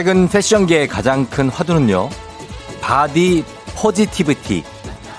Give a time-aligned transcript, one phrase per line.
[0.00, 2.08] 최근 패션계의 가장 큰 화두는요.
[2.80, 3.44] body
[3.76, 4.64] positivity,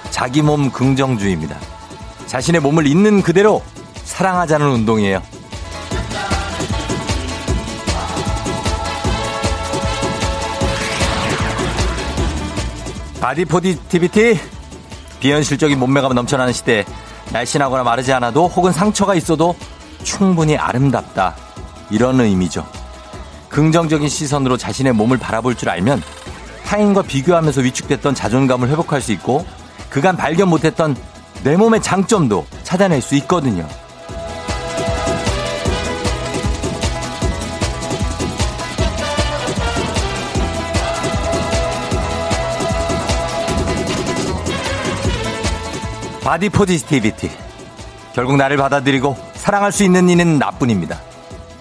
[0.10, 1.56] 자기 몸 긍정주의입니다.
[2.26, 3.62] 자신의 몸을 있는 그대로
[4.06, 5.22] 사랑하자는 운동이에요.
[13.20, 14.40] body positivity,
[15.20, 16.86] 비현실적인 몸매가 넘쳐나는 시대,
[17.32, 19.54] 날씬하거나 마르지 않아도 혹은 상처가 있어도
[20.02, 21.36] 충분히 아름답다.
[21.92, 22.81] 이런 의미죠.
[23.52, 26.02] 긍정적인 시선으로 자신의 몸을 바라볼 줄 알면
[26.66, 29.46] 타인과 비교하면서 위축됐던 자존감을 회복할 수 있고
[29.90, 30.96] 그간 발견 못했던
[31.44, 33.68] 내 몸의 장점도 찾아낼 수 있거든요.
[46.24, 47.30] body positivity.
[48.14, 51.11] 결국 나를 받아들이고 사랑할 수 있는 이는 나뿐입니다.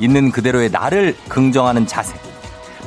[0.01, 2.15] 있는 그대로의 나를 긍정하는 자세.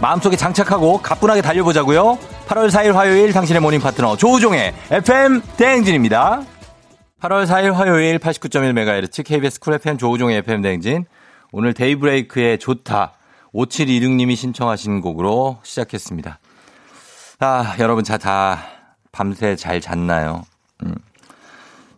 [0.01, 2.17] 마음속에 장착하고 가뿐하게 달려보자고요.
[2.47, 6.41] 8월 4일 화요일 당신의 모닝 파트너 조우종의 FM 대행진입니다.
[7.21, 11.05] 8월 4일 화요일 89.1MHz KBS 쿨 FM 조우종의 FM 대행진.
[11.51, 13.13] 오늘 데이브레이크의 좋다.
[13.53, 16.39] 5726님이 신청하신 곡으로 시작했습니다.
[17.39, 18.59] 아, 여러분 자, 다
[19.11, 20.43] 밤새 잘 잤나요?
[20.83, 20.95] 음.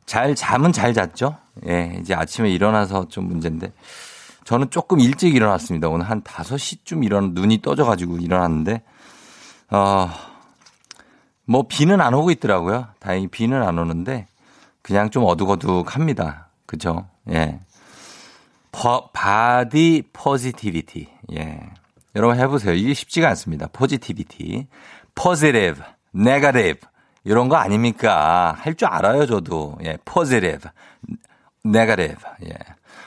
[0.06, 1.38] 잘 잠은 잘 잤죠?
[1.68, 3.72] 예, 이제 아침에 일어나서 좀 문제인데.
[4.46, 5.90] 저는 조금 일찍 일어났습니다.
[5.90, 8.84] 오늘 한 5시쯤 일어나, 눈이 떠져가지고 일어났는데,
[9.72, 10.10] 어,
[11.46, 12.88] 뭐 비는 안 오고 있더라고요.
[13.00, 14.28] 다행히 비는 안 오는데,
[14.84, 16.50] 그냥 좀 어둑어둑합니다.
[16.68, 17.08] 그죠?
[17.32, 17.60] 예.
[18.72, 21.08] 퍼, body positivity.
[21.38, 21.60] 예.
[22.16, 22.74] 여러분 해보세요.
[22.76, 23.68] 이게 쉽지가 않습니다.
[23.74, 24.68] positivity.
[26.12, 26.86] negative.
[27.24, 28.56] 이런 거 아닙니까?
[28.60, 29.80] 할 줄 알아요, 저도.
[29.84, 29.98] 예.
[31.64, 32.16] negative.
[32.46, 32.54] 예.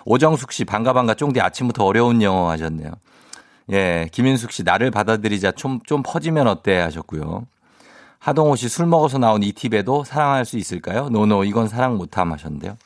[0.05, 2.91] 오정숙 씨, 반가 반가 쫑디 아침부터 어려운 영어 하셨네요.
[3.71, 7.47] 예, 김인숙 씨, 나를 받아들이자 좀, 좀 퍼지면 어때 하셨고요.
[8.19, 11.09] 하동호 씨, 술 먹어서 나온 이 팁에도 사랑할 수 있을까요?
[11.09, 12.77] no no, 이건 사랑 못함 하셨는데요.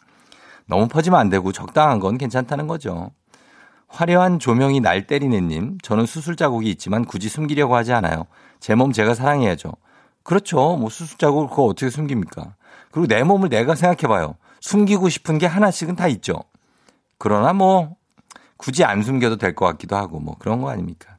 [0.66, 3.10] 너무 퍼지면 안 되고 적당한 건 괜찮다는 거죠.
[3.88, 8.26] 화려한 조명이 날 때리네님, 저는 수술 자국이 있지만 굳이 숨기려고 하지 않아요.
[8.58, 9.72] 제 몸 제가 사랑해야죠.
[10.22, 10.76] 그렇죠.
[10.76, 12.54] 뭐 수술 자국을 그거 어떻게 숨깁니까?
[12.90, 14.36] 그리고 내 몸을 내가 생각해 봐요.
[14.60, 16.42] 숨기고 싶은 게 하나씩은 다 있죠.
[17.22, 17.94] 그러나 뭐
[18.56, 21.16] 굳이 안 숨겨도 될 것 같기도 하고 뭐 그런 거 아닙니까?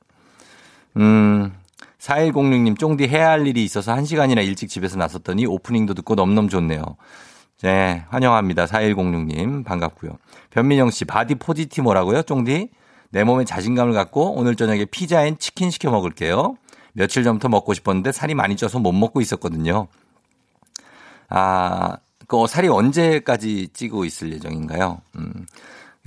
[0.98, 1.54] 음,
[2.00, 6.84] 4106님 쫑디 해야 할 일이 있어서 1시간이나 일찍 집에서 나섰더니 오프닝도 듣고 넘넘 좋네요.
[7.62, 8.66] 네, 환영합니다.
[8.66, 10.18] 4106님 반갑고요.
[10.50, 12.24] 변민영 씨 body positive 뭐라고요?
[12.24, 12.70] 쫑디?
[13.12, 16.58] 내 몸에 자신감을 갖고 오늘 저녁에 피자 and 치킨 시켜 먹을게요.
[16.92, 19.88] 며칠 전부터 먹고 싶었는데 살이 많이 쪄서 못 먹고 있었거든요.
[21.30, 21.96] 아,
[22.28, 25.00] 그 살이 언제까지 찌고 있을 예정인가요?
[25.16, 25.46] 음.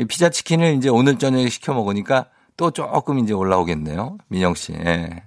[0.04, 2.26] 피자 치킨을 이제 오늘 저녁에 시켜 먹으니까
[2.56, 4.18] 또 조금 이제 올라오겠네요.
[4.28, 4.72] 민영 씨.
[4.72, 5.22] 예.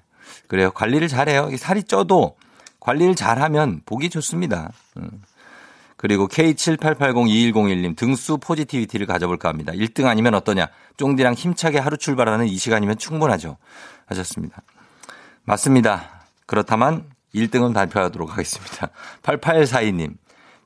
[0.48, 0.72] 그래요.
[0.72, 1.50] 관리를 잘해요.
[1.58, 2.38] 살이 쪄도
[2.80, 4.72] 관리를 잘하면 보기 좋습니다.
[4.98, 5.22] 음.
[5.98, 9.74] 그리고 K78802101님 등수 포지티비티를 가져볼까 합니다.
[9.74, 10.70] 1등 아니면 어떠냐?
[10.96, 13.58] 쫑디랑 힘차게 하루 출발하는 이 시간이면 충분하죠.
[14.06, 14.62] 하셨습니다.
[15.44, 16.24] 맞습니다.
[16.46, 18.90] 그렇다면 1등은 발표하도록 하겠습니다.
[19.24, 20.14] 8842님.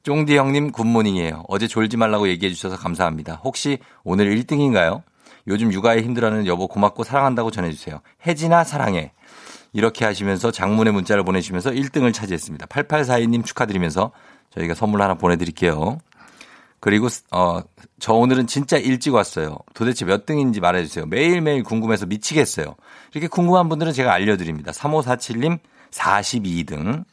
[0.04, 1.44] 쫑디 형님 굿모닝이에요.
[1.48, 3.40] 어제 졸지 말라고 얘기해 주셔서 감사합니다.
[3.44, 5.02] 혹시 오늘 1등인가요?
[5.48, 8.02] 요즘 육아에 힘들어하는 여보 고맙고 사랑한다고 전해주세요.
[8.26, 9.14] 혜진아 사랑해.
[9.72, 12.68] 이렇게 하시면서 장문의 문자를 보내주시면서 1등을 차지했습니다.
[12.68, 14.12] 8842님 축하드리면서
[14.52, 15.98] 저희가 선물 하나 보내드릴게요.
[16.80, 17.62] 그리고 어,
[18.00, 19.58] 저 오늘은 진짜 일찍 왔어요.
[19.74, 21.06] 도대체 몇 등인지 말해주세요.
[21.06, 22.76] 매일매일 궁금해서 미치겠어요.
[23.14, 24.74] 이렇게 궁금한 분들은 제가 알려드립니다.
[24.74, 25.60] 3547님
[25.92, 27.06] 42등.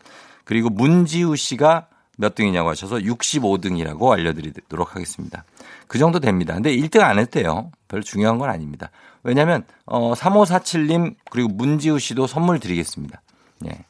[0.45, 1.87] 그리고 문지우 씨가
[2.21, 5.45] 몇 등이냐고 하셔서 65등이라고 알려드리도록 하겠습니다.
[5.89, 6.53] 그 정도 됩니다.
[6.55, 7.71] 근데 1등 안 돼요.
[7.89, 8.91] 별 중요한 건 아닙니다.
[9.23, 13.23] 왜냐하면 어 3547님 그리고 문지우 씨도 선물 드리겠습니다.
[13.67, 13.85] 예.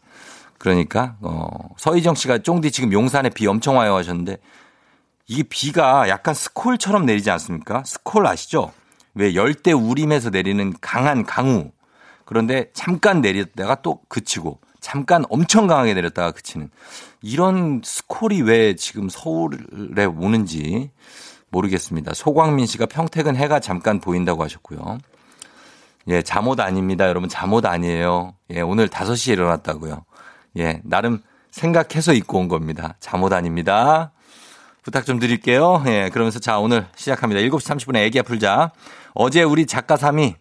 [0.58, 4.38] 그러니까 어 서희정 씨가 쫑디 지금 용산에 비 엄청 와요 하셨는데
[5.26, 7.82] 이게 비가 약간 스콜처럼 내리지 않습니까?
[7.84, 8.72] 스콜 아시죠?
[9.14, 11.72] 왜 열대 우림에서 내리는 강한 강우.
[12.24, 16.70] 그런데 잠깐 내렸다가 또 그치고 잠깐 엄청 강하게 내렸다가 그치는
[17.22, 20.90] 이런 스콜이 왜 지금 서울에 오는지
[21.50, 22.14] 모르겠습니다.
[22.14, 24.98] 소광민 씨가 평택은 해가 잠깐 보인다고 하셨고요.
[26.08, 27.08] 예, 잠옷 아닙니다.
[27.08, 28.34] 여러분, 잠옷 아니에요.
[28.50, 30.04] 예, 오늘 5시에 일어났다고요.
[30.58, 32.94] 예, 나름 생각해서 입고 온 겁니다.
[33.00, 34.12] 잠옷 아닙니다.
[34.82, 35.82] 부탁 좀 드릴게요.
[35.86, 37.42] 예, 그러면서 자, 오늘 시작합니다.
[37.42, 38.72] 7시 30분에 애기야 풀자.
[39.14, 40.34] 어제 우리 작가 3이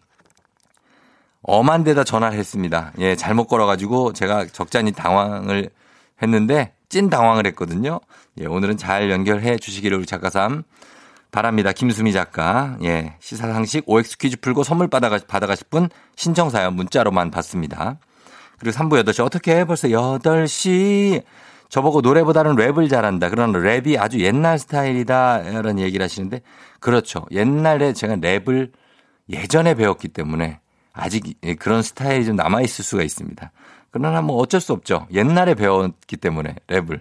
[1.42, 2.92] 엄한 데다 전화를 했습니다.
[2.98, 5.70] 예, 잘못 걸어가지고 제가 적잖이 당황을
[6.22, 8.00] 했는데 찐 당황을 했거든요.
[8.38, 10.64] 예, 오늘은 잘 연결해 주시기를 우리 작가 3
[11.30, 11.72] 바랍니다.
[11.72, 12.76] 김수미 작가.
[12.82, 13.14] 예.
[13.20, 17.98] 시사상식 OX 퀴즈 풀고 선물 받아가, 받아가실 분 신청사연 문자로만 받습니다.
[18.58, 21.22] 그리고 3부 8시 어떻게 벌써 8시
[21.68, 23.30] 저보고 노래보다는 랩을 잘한다.
[23.30, 25.42] 그런 랩이 아주 옛날 스타일이다.
[25.42, 26.42] 이런 얘기를 하시는데
[26.80, 27.24] 그렇죠.
[27.30, 28.72] 옛날에 제가 랩을
[29.30, 30.58] 예전에 배웠기 때문에
[30.92, 31.24] 아직
[31.58, 33.52] 그런 스타일이 좀 남아있을 수가 있습니다.
[33.90, 35.06] 그러나 뭐 어쩔 수 없죠.
[35.12, 37.00] 옛날에 배웠기 때문에 랩을.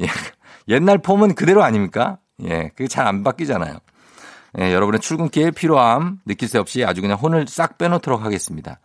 [0.00, 0.06] 예.
[0.68, 2.18] 옛날 폼은 그대로 아닙니까?
[2.42, 2.70] 예.
[2.74, 3.78] 그게 잘 안 바뀌잖아요.
[4.60, 8.80] 예, 여러분의 출근길 피로함 느낄 새 없이 아주 그냥 혼을 싹 빼놓도록 하겠습니다.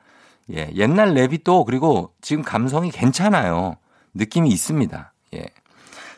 [0.53, 0.71] 예.
[0.75, 3.75] 옛날 랩이 또 그리고 지금 감성이 괜찮아요.
[4.13, 5.13] 느낌이 있습니다.
[5.35, 5.45] 예.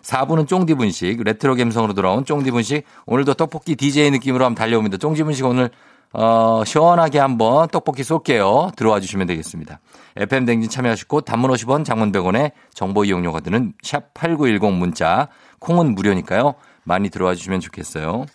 [0.02, 2.86] 4부는 쫑디 분식, 레트로 감성으로 돌아온 쫑디 분식.
[3.06, 4.98] 오늘도 떡볶이 DJ 느낌으로 한번 달려봅니다.
[4.98, 5.70] 쫑디 분식 오늘
[6.14, 8.72] 어, 시원하게 한번 떡볶이 쏠게요.
[8.76, 9.80] 들어와 주시면 되겠습니다.
[10.18, 15.30] FM 댕진 참여하시고 단문 50원 장문 100원에 정보 이용료가 드는 샵 8910 문자
[15.60, 16.56] 콩은 무료니까요.
[16.84, 18.26] 많이 들어와 주시면 좋겠어요.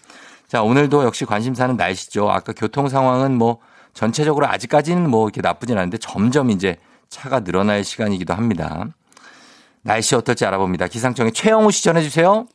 [0.48, 2.30] 자, 오늘도 역시 관심사는 날씨죠.
[2.30, 3.58] 아까 교통 상황은 뭐
[3.92, 6.76] 전체적으로 아직까지는 뭐 이렇게 나쁘진 않은데 점점 이제
[7.08, 8.86] 차가 늘어날 시간이기도 합니다.
[9.82, 10.88] 날씨 어떨지 알아봅니다.
[10.88, 12.46] 기상청의 최영우 씨 전해주세요.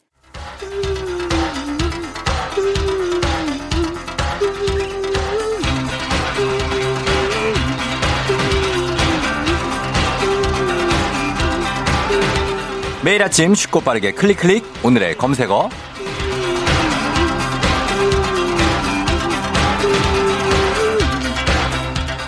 [13.04, 14.64] 매일 아침 쉽고 빠르게 클릭 클릭.
[14.84, 15.70] 오늘의 검색어.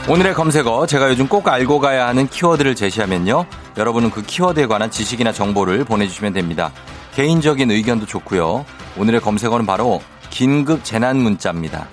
[0.09, 3.45] 오늘의 검색어 제가 요즘 꼭 알고 가야 하는 키워드를 제시하면요.
[3.77, 6.71] 여러분은 그 키워드에 관한 지식이나 정보를 보내주시면 됩니다.
[7.13, 8.65] 개인적인 의견도 좋고요.
[8.97, 11.87] 오늘의 검색어는 바로 긴급 재난 문자입니다.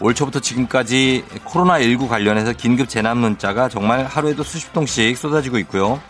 [0.00, 6.00] 올 초부터 지금까지 코로나19 관련해서 긴급 재난 문자가 정말 하루에도 수십 통씩 쏟아지고 있고요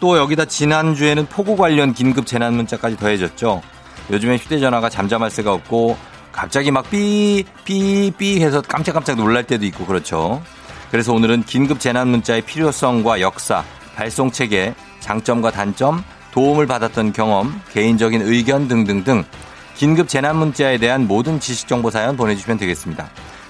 [0.00, 3.62] 또 여기다 지난주에는 폭우 관련 긴급 재난 문자까지 더해졌죠.
[4.10, 5.96] 요즘에 휴대전화가 잠잠할 새가 없고
[6.32, 10.42] 갑자기 막 삐, 삐, 삐 해서 깜짝깜짝 놀랄 때도 있고 그렇죠.
[10.90, 13.62] 그래서 오늘은 긴급 재난 문자의 필요성과 역사,
[13.94, 16.02] 발송 체계, 장점과 단점,
[16.32, 19.24] 도움을 받았던 경험, 개인적인 의견 등등등
[19.76, 23.08] 긴급 재난 문자에 대한 모든 지식 정보 사연 보내주시면 되겠습니다.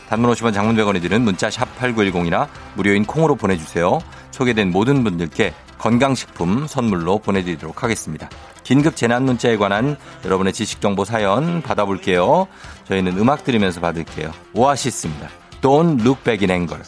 [0.08, 4.00] 단문 50원 장문 100원이 드는 문자 샵 8910이나 무료인 콩으로 보내주세요.
[4.40, 8.30] 소개된 모든 분들께 건강식품 선물로 보내드리도록 하겠습니다.
[8.64, 12.46] 긴급 재난 문자에 관한 여러분의 지식 정보 사연 받아볼게요.
[12.84, 14.32] 저희는 음악 들으면서 받을게요.
[14.54, 15.28] 오아시스입니다.
[15.60, 16.82] Don't look back in anger.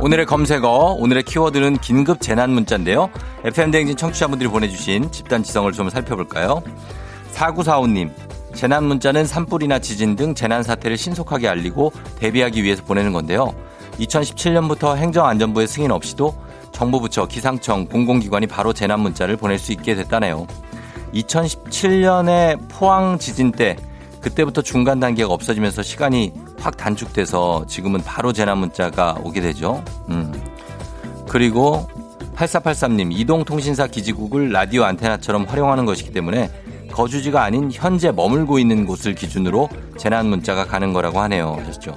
[0.00, 3.08] 오늘의 검색어, 오늘의 키워드는 긴급 재난 문자인데요.
[3.44, 6.60] FM대행진 청취자분들이 보내주신 집단 지성을 좀 살펴볼까요?
[7.34, 8.10] 4945님,
[8.54, 13.54] 재난 문자는 산불이나 지진 등 재난 사태를 신속하게 알리고 대비하기 위해서 보내는 건데요.
[13.98, 16.34] 2017년부터 행정안전부의 승인 없이도
[16.72, 20.46] 정부 부처, 기상청, 공공기관이 바로 재난 문자를 보낼 수 있게 됐다네요.
[21.14, 23.76] 2017년에 포항 지진 때
[24.20, 29.84] 그때부터 중간 단계가 없어지면서 시간이 확 단축돼서 지금은 바로 재난 문자가 오게 되죠.
[30.08, 30.32] 음.
[31.28, 31.88] 그리고
[32.36, 36.50] 8483님, 이동통신사 기지국을 라디오 안테나처럼 활용하는 것이기 때문에
[36.92, 41.56] 거주지가 아닌 현재 머물고 있는 곳을 기준으로 재난 문자가 가는 거라고 하네요.
[41.60, 41.94] 하셨죠.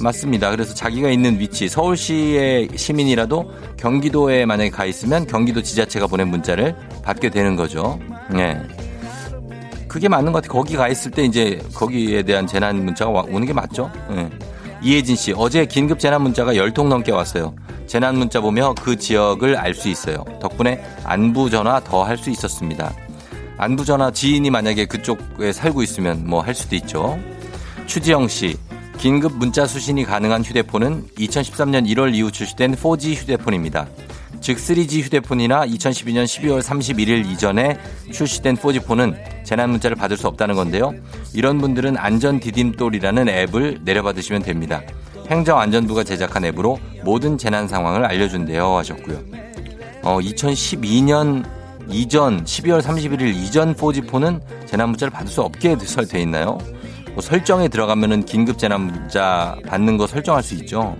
[0.00, 0.50] 맞습니다.
[0.50, 7.30] 그래서 자기가 있는 위치, 서울시의 시민이라도 경기도에 만약에 가 있으면 경기도 지자체가 보낸 문자를 받게
[7.30, 7.98] 되는 거죠.
[8.30, 8.62] 네.
[9.88, 10.56] 그게 맞는 것 같아요.
[10.56, 13.90] 거기 가 있을 때 이제 거기에 대한 재난 문자가 오는 게 맞죠.
[14.08, 14.28] 네.
[14.82, 17.54] 이혜진 씨, 어제 긴급 재난 문자가 열 통 넘게 왔어요.
[17.88, 20.24] 재난 문자 보며 그 지역을 알 수 있어요.
[20.40, 22.92] 덕분에 안부 전화 더 할 수 있었습니다.
[23.58, 27.18] 안부 전화 지인이 만약에 그쪽에 살고 있으면 뭐 할 수도 있죠.
[27.86, 28.56] 추지영 씨,
[28.98, 33.86] 긴급 문자 수신이 가능한 휴대폰은 2013년 1월 이후 출시된 4G 휴대폰입니다.
[34.40, 37.78] 즉 3G 휴대폰이나 2012년 12월 31일 이전에
[38.12, 40.94] 출시된 4G폰은 재난 문자를 받을 수 없다는 건데요.
[41.34, 44.82] 이런 분들은 안전 디딤돌이라는 앱을 내려받으시면 됩니다.
[45.28, 49.20] 행정안전부가 제작한 앱으로 모든 재난 상황을 알려준대요 하셨고요.
[50.02, 51.44] 어, 2012년
[51.90, 55.76] 이전 12월 31일 이전 4G폰은 재난 문자를 받을 수 없게
[56.08, 56.58] 돼 있나요?
[57.12, 60.96] 뭐 설정에 들어가면은 긴급 재난 문자 받는 거 설정할 수 있죠.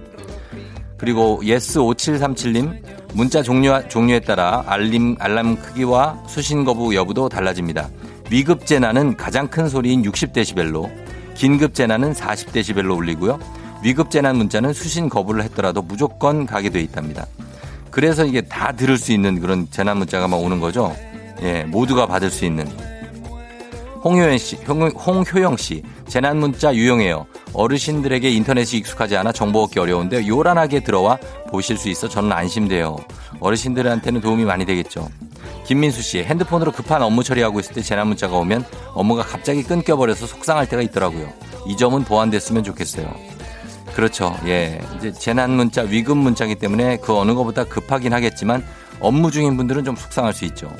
[0.96, 2.82] 그리고 yes 5737님
[3.14, 7.88] 문자 종류, 종류에 따라 알림, 알람 크기와 수신 거부 여부도 달라집니다.
[8.30, 10.90] 위급 재난은 가장 큰 소리인 60dB로
[11.34, 13.38] 긴급 재난은 40dB로 울리고요.
[13.82, 17.26] 위급 재난 문자는 수신 거부를 했더라도 무조건 가게 돼 있답니다.
[17.98, 20.94] 그래서 이게 다 들을 수 있는 그런 재난 문자가 막 오는 거죠.
[21.42, 22.64] 예, 모두가 받을 수 있는.
[24.04, 27.26] 홍효연 씨, 홍효영 씨, 재난 문자 유용해요.
[27.54, 31.18] 어르신들에게 인터넷이 익숙하지 않아 정보 얻기 어려운데 요란하게 들어와
[31.50, 32.98] 보실 수 있어 저는 안심돼요.
[33.40, 35.08] 어르신들한테는 도움이 많이 되겠죠.
[35.66, 38.64] 김민수 씨, 핸드폰으로 급한 업무 처리하고 있을 때 재난 문자가 오면
[38.94, 41.32] 업무가 갑자기 끊겨버려서 속상할 때가 있더라고요.
[41.66, 43.37] 이 점은 보완됐으면 좋겠어요.
[43.98, 44.38] 그렇죠.
[44.46, 44.80] 예.
[44.96, 48.64] 이제 재난 문자, 위급 문자기 때문에 그 어느 것보다 급하긴 하겠지만
[49.00, 50.72] 업무 중인 분들은 좀 속상할 수 있죠.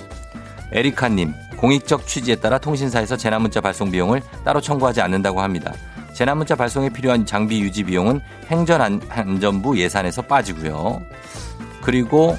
[0.71, 5.73] 에리카님, 공익적 취지에 따라 통신사에서 재난 문자 발송 비용을 따로 청구하지 않는다고 합니다.
[6.13, 8.21] 재난 문자 발송에 필요한 장비 유지 비용은
[8.53, 11.03] 행전안전부 예산에서 빠지고요.
[11.83, 12.37] 그리고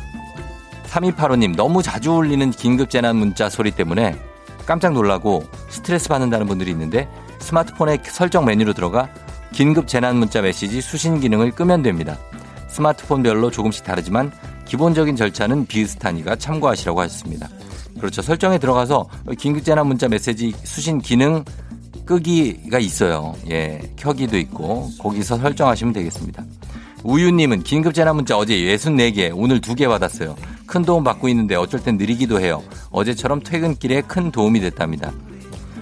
[0.86, 4.18] 3285님 너무 자주 울리는 긴급 재난 문자 소리 때문에
[4.66, 7.10] 깜짝 놀라고 스트레스 받는다는 분들이 있는데
[7.40, 9.10] 스마트폰의 설정 메뉴로 들어가
[9.52, 12.18] 긴급 재난 문자 메시지 수신 기능을 끄면 됩니다.
[12.68, 14.32] 스마트폰별로 조금씩 다르지만
[14.66, 17.50] 기본적인 절차는 비슷하니까 참고하시라고 하셨습니다.
[17.98, 18.22] 그렇죠.
[18.22, 21.44] 설정에 들어가서 긴급 재난 문자 메시지 수신 기능
[22.06, 23.36] 끄기가 있어요.
[23.50, 26.44] 예, 켜기도 있고 거기서 설정하시면 되겠습니다.
[27.04, 30.36] 우유님은 긴급 재난 문자 어제 64개, 오늘 2개 받았어요.
[30.66, 32.64] 큰 도움 받고 있는데 어쩔 땐 느리기도 해요.
[32.92, 35.12] 어제처럼 퇴근길에 큰 도움이 됐답니다.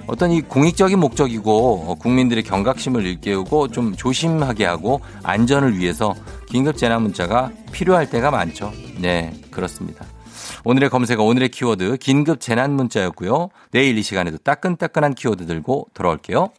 [0.08, 6.16] 어떤 이 공익적인 목적이고 어, 국민들의 경각심을 일깨우고 좀 조심하게 하고 안전을 위해서
[6.50, 8.72] 긴급 재난 문자가 필요할 때가 많죠.
[9.00, 10.06] 네, 그렇습니다.
[10.64, 13.50] 오늘의 검색어, 오늘의 키워드, 긴급 재난 문자였고요.
[13.72, 16.50] 내일 이 시간에도 따끈따끈한 키워드 들고 돌아올게요.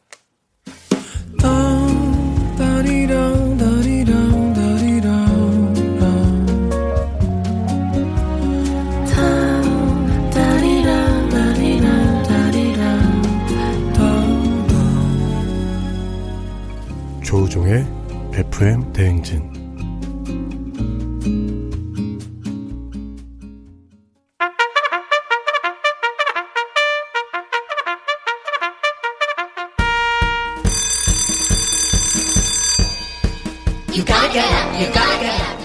[17.58, 17.86] 조우종의
[18.34, 19.58] FM 대행진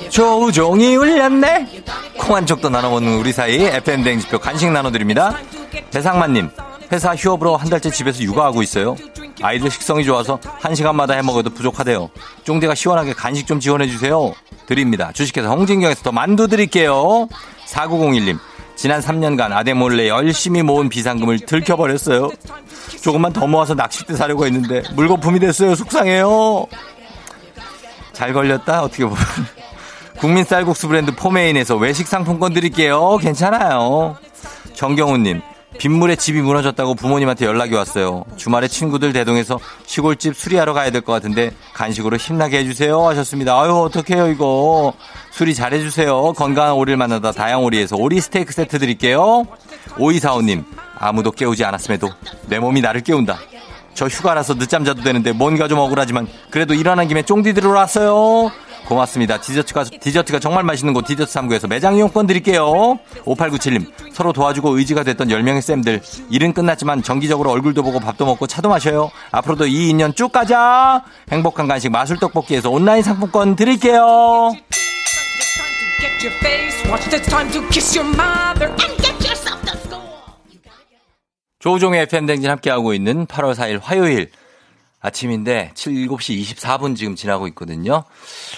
[0.09, 1.83] 조종이 울렸네.
[2.17, 5.37] 콩 한 쪽도 나눠 먹는 우리 사이 FM 댕지표 간식 나눠드립니다.
[5.91, 6.49] 배상만님,
[6.91, 8.95] 회사 휴업으로 한 달째 집에서 육아하고 있어요.
[9.43, 12.09] 아이들 식성이 좋아서 한 시간마다 해먹어도 부족하대요.
[12.43, 14.33] 쫑대가 시원하게 간식 좀 지원해주세요.
[14.65, 15.11] 드립니다.
[15.13, 17.27] 주식회사 홍진경에서 더 만두 드릴게요.
[17.67, 18.39] 4901님,
[18.75, 22.31] 지난 3년간 아대 몰래 열심히 모은 비상금을 들켜버렸어요.
[23.01, 25.75] 조금만 더 모아서 낚싯대 사려고 했는데 물거품이 됐어요.
[25.75, 26.67] 속상해요.
[28.13, 29.17] 잘 걸렸다 어떻게 보면
[30.19, 34.15] 국민 쌀국수 브랜드 포메인에서 외식 상품권 드릴게요 괜찮아요
[34.75, 35.41] 정경훈님
[35.83, 38.23] 빗물에 집이 무너졌다고 부모님한테 연락이 왔어요.
[38.37, 43.59] 주말에 친구들 대동해서 시골집 수리하러 가야 될 것 같은데 간식으로 힘나게 해주세요 하셨습니다.
[43.61, 44.93] 아유 어떡해요 이거.
[45.31, 46.31] 수리 잘해주세요.
[46.37, 49.43] 건강한 오리를 만나다 다양오리에서 오리 스테이크 세트 드릴게요.
[49.97, 50.63] 오이사오님
[50.97, 52.07] 아무도 깨우지 않았음에도
[52.47, 53.37] 내 몸이 나를 깨운다.
[53.93, 58.53] 저 휴가라서 늦잠 자도 되는데 뭔가 좀 억울하지만 그래도 일어난 김에 쫑디 들어왔어요.
[58.87, 59.39] 고맙습니다.
[59.39, 62.99] 디저트가, 디저트가 정말 맛있는 곳 디저트 3구에서 매장 이용권 드릴게요.
[63.25, 66.01] 5897님, 서로 도와주고 의지가 됐던 10명의 쌤들.
[66.29, 69.11] 일은 끝났지만 정기적으로 얼굴도 보고 밥도 먹고 차도 마셔요.
[69.31, 71.03] 앞으로도 이 인연 쭉 가자.
[71.31, 74.51] 행복한 간식 마술 떡볶이에서 온라인 상품권 드릴게요.
[81.59, 84.29] 조종의 FM댕진 함께하고 있는 8월 4일 화요일
[85.03, 88.03] 아침인데 7, 7시 24분 지금 지나고 있거든요.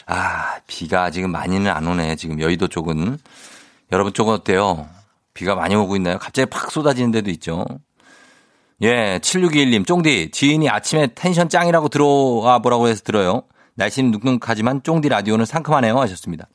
[0.06, 2.16] 아, 비가 지금 많이는 안 오네.
[2.16, 3.18] 지금 여의도 쪽은.
[3.92, 4.88] 여러분 쪽은 어때요?
[5.34, 6.20] 비가 많이 오고 있나요?
[6.20, 7.66] 갑자기 팍 쏟아지는 데도 있죠.
[8.82, 13.44] 예, 7621님, 쫑디, 지인이 아침에 텐션 짱이라고 들어와 보라고 해서 들어요.
[13.74, 16.00] 날씨는 눅눅하지만 쫑디 라디오는 상큼하네요.
[16.00, 16.48] 하셨습니다.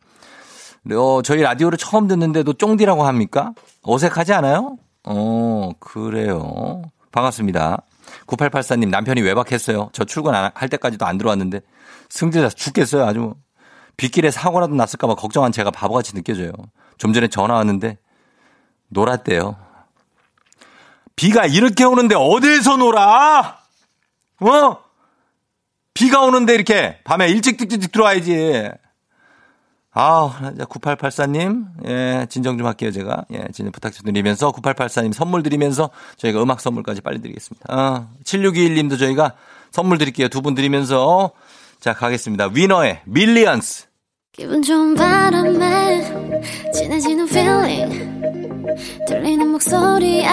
[0.92, 3.52] 어, 저희 라디오를 처음 듣는데도 쫑디라고 합니까?
[3.82, 4.76] 어색하지 않아요?
[5.04, 6.82] 어, 그래요.
[7.10, 7.82] 반갑습니다.
[8.26, 9.90] 9884님 남편이 외박했어요.
[9.92, 11.60] 저 출근할 때까지도 안 들어왔는데
[12.08, 13.04] 승질나서 죽겠어요.
[13.06, 13.34] 아주
[13.96, 16.52] 빗길에 사고라도 났을까봐 걱정한 제가 바보같이 느껴져요.
[16.98, 17.98] 좀 전에 전화 왔는데
[18.88, 19.56] 놀았대요.
[21.16, 23.58] 비가 이렇게 오는데 어디에서 놀아?
[24.40, 24.78] 어?
[25.92, 28.70] 비가 오는데 이렇게 밤에 일찍 일찍 들어와야지.
[29.92, 33.24] 아, 9884님, 예, 진정 좀 할게요, 제가.
[33.32, 37.66] 예, 진정 부탁 좀 드리면서, 9884님 선물 드리면서, 저희가 음악 선물까지 빨리 드리겠습니다.
[37.68, 39.34] 아, 7621님도 저희가
[39.72, 40.28] 선물 드릴게요.
[40.28, 41.32] 두 분 드리면서,
[41.80, 42.50] 자, 가겠습니다.
[42.52, 43.86] 위너의 밀리언스.
[44.32, 48.10] 기분 좋은 바람에 진해지는 feeling
[49.08, 50.24] 들리는 목소리에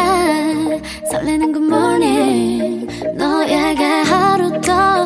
[1.12, 2.86] 설레는 good morning
[3.18, 5.06] 너에게 하루 더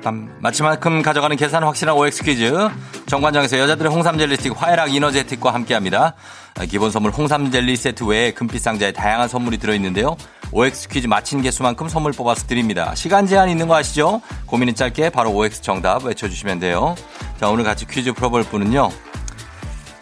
[0.00, 0.40] 빰빰빰빰빰.
[0.40, 2.68] 마치만큼 가져가는 계산 확실한 OX 퀴즈.
[3.06, 6.14] 정관장에서 여자들의 홍삼 젤리 스틱 화해락 이너제틱과 함께합니다.
[6.68, 10.16] 기본 선물 홍삼 젤리 세트 외에 금빛 상자에 다양한 선물이 들어있는데요.
[10.50, 12.94] OX 퀴즈 마친 개수만큼 선물 뽑아서 드립니다.
[12.94, 14.20] 시간 제한 있는 거 아시죠?
[14.46, 16.94] 고민은 짧게 바로 OX 정답 외쳐주시면 돼요.
[17.38, 18.90] 자 오늘 같이 퀴즈 풀어볼 분은요.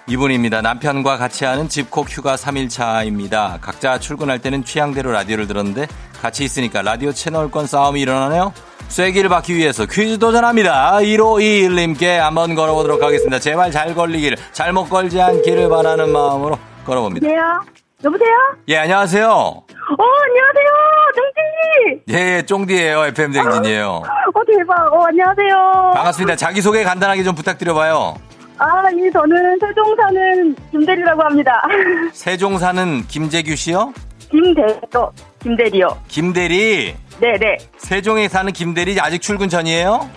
[0.09, 0.63] 이분입니다.
[0.63, 3.61] 남편과 같이 하는 집콕 휴가 3일차입니다.
[3.61, 5.89] 각자 출근할 때는 취향대로 라디오를 들었는데
[6.23, 8.53] 같이 있으니까 라디오 채널권 싸움이 일어나네요.
[8.89, 10.99] 쐐기를 받기 위해서 퀴즈 도전합니다.
[11.01, 13.39] 1521님께 한번 걸어보도록 하겠습니다.
[13.39, 17.27] 제발 잘 걸리기를, 잘못 걸지 않기를 바라는 마음으로 걸어봅니다.
[17.27, 17.61] 여보세요?
[18.05, 18.31] 여보세요?
[18.69, 19.27] 예, 안녕하세요.
[19.29, 20.69] 어, 안녕하세요.
[21.17, 22.03] 정진이!
[22.11, 24.03] 예, 예, 쫑디예요 FM 댕진이에요.
[24.35, 24.93] 어, 대박.
[24.93, 25.93] 어, 안녕하세요.
[25.95, 26.37] 반갑습니다.
[26.37, 28.15] 자기소개 간단하게 좀 부탁드려봐요.
[28.59, 31.63] 아, 예, 저는 세종 사는 김대리라고 합니다.
[32.13, 33.93] 세종 사는 김재규 씨요?
[34.31, 35.13] 김대리요.
[35.51, 35.87] 김대리요.
[36.09, 36.97] 김대리.
[37.21, 37.57] 네네.
[37.79, 40.09] 세종에 사는 김대리 아직 출근 전이에요?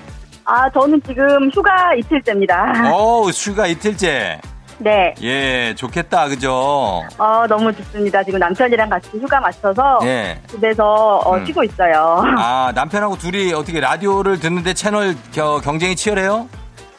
[0.43, 2.89] 아, 저는 지금 휴가 이틀째입니다.
[2.91, 4.41] 어우, 휴가 이틀째.
[4.79, 5.13] 네.
[5.21, 7.03] 예, 좋겠다, 그죠?
[7.19, 8.23] 어, 너무 좋습니다.
[8.23, 10.39] 지금 남편이랑 같이 휴가 맞춰서 예.
[10.47, 11.45] 집에서 어, 음.
[11.45, 12.23] 쉬고 있어요.
[12.37, 16.47] 아, 남편하고 둘이 어떻게 라디오를 듣는데 채널 겨- 경쟁이 치열해요?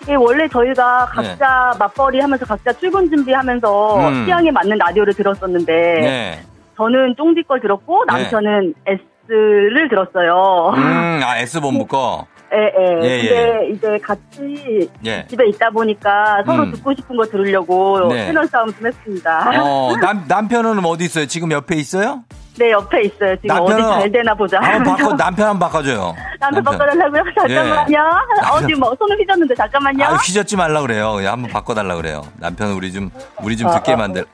[0.02, 4.08] 이게 원래 저희가 각자 맞벌이 하면서 각자 출근 준비하면서 네.
[4.08, 4.25] 음.
[4.26, 6.42] 취향에 맞는 라디오를 들었었는데 네.
[6.80, 8.22] 저는 쫑디 걸 들었고 네.
[8.22, 10.72] 남편은 S를 들었어요.
[10.75, 12.26] 음, 아, S본부 거?
[12.52, 13.02] 예, 예.
[13.04, 15.25] 예, 근데 이제 같이 예.
[15.28, 16.73] 집에 있다 보니까 서로 음.
[16.73, 18.26] 듣고 싶은 거 들으려고 네.
[18.26, 19.62] 채널 싸움 좀 했습니다.
[19.62, 21.26] 어, 남, 남편은 어디 있어요?
[21.26, 22.25] 지금 옆에 있어요?
[22.58, 23.36] 네, 옆에 있어요.
[23.36, 24.58] 지금 어디 남편은 잘 되나 보자.
[24.60, 26.16] 한번 바꿔, 남편 한번 바꿔줘요.
[26.40, 27.23] 남편 바꿔달라고요?
[27.36, 27.99] 잠깐만요.
[28.52, 30.04] 어, 지금 뭐 손을 휘졌는데 잠깐만요.
[30.06, 31.12] 아, 휘젓지 말라 그래요.
[31.12, 32.23] 그냥 한번 바꿔달라 그래요.
[32.38, 33.10] 남편 우리 좀,
[33.43, 34.25] 우리 좀 아, 듣게 아, 만들.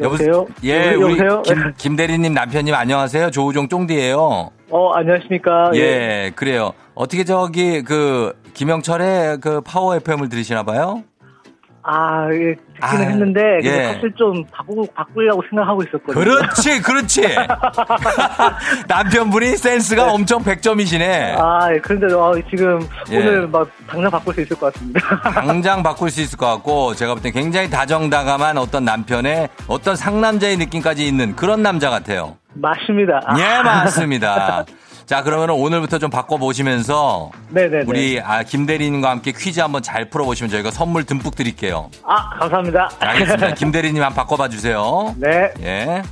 [0.00, 0.46] 여보세요?
[0.64, 1.42] 예, 우리 여보세요?
[1.42, 3.30] 김, 김 대리님 남편님 안녕하세요.
[3.30, 5.70] 조우종 쫑디예요 어, 안녕하십니까.
[5.74, 6.72] 예, 그래요.
[6.94, 11.02] 어떻게 저기 그 김영철의 그 파워 FM을 들으시나 봐요?
[11.82, 13.84] 아, 예, 듣기는 아, 했는데, 예.
[13.94, 16.14] 사실 좀 바꾸고, 바꾸려고 생각하고 있었거든요.
[16.14, 17.22] 그렇지, 그렇지.
[18.86, 21.38] 남편분이 센스가 엄청 100점이시네.
[21.38, 23.18] 아, 예, 그런데, 어, 지금, 예.
[23.18, 25.00] 오늘 막, 당장 바꿀 수 있을 것 같습니다.
[25.32, 31.06] 당장 바꿀 수 있을 것 같고 제가 볼때 굉장히 다정다감한 어떤 남편의 어떤 상남자의 느낌까지
[31.06, 32.36] 있는 그런 남자 같아요.
[32.54, 33.20] 맞습니다.
[33.24, 34.64] 아, 예, 맞습니다.
[35.10, 37.84] 자, 그러면 오늘부터 좀 바꿔보시면서 네네네.
[37.88, 41.90] 우리 아, 김대리님과 함께 퀴즈 한번 잘 풀어보시면 저희가 선물 듬뿍 드릴게요.
[42.04, 42.88] 아, 감사합니다.
[43.00, 43.54] 알겠습니다.
[43.58, 45.12] 김대리님 한번 바꿔봐 주세요.
[45.16, 45.52] 네.
[45.62, 46.02] 예.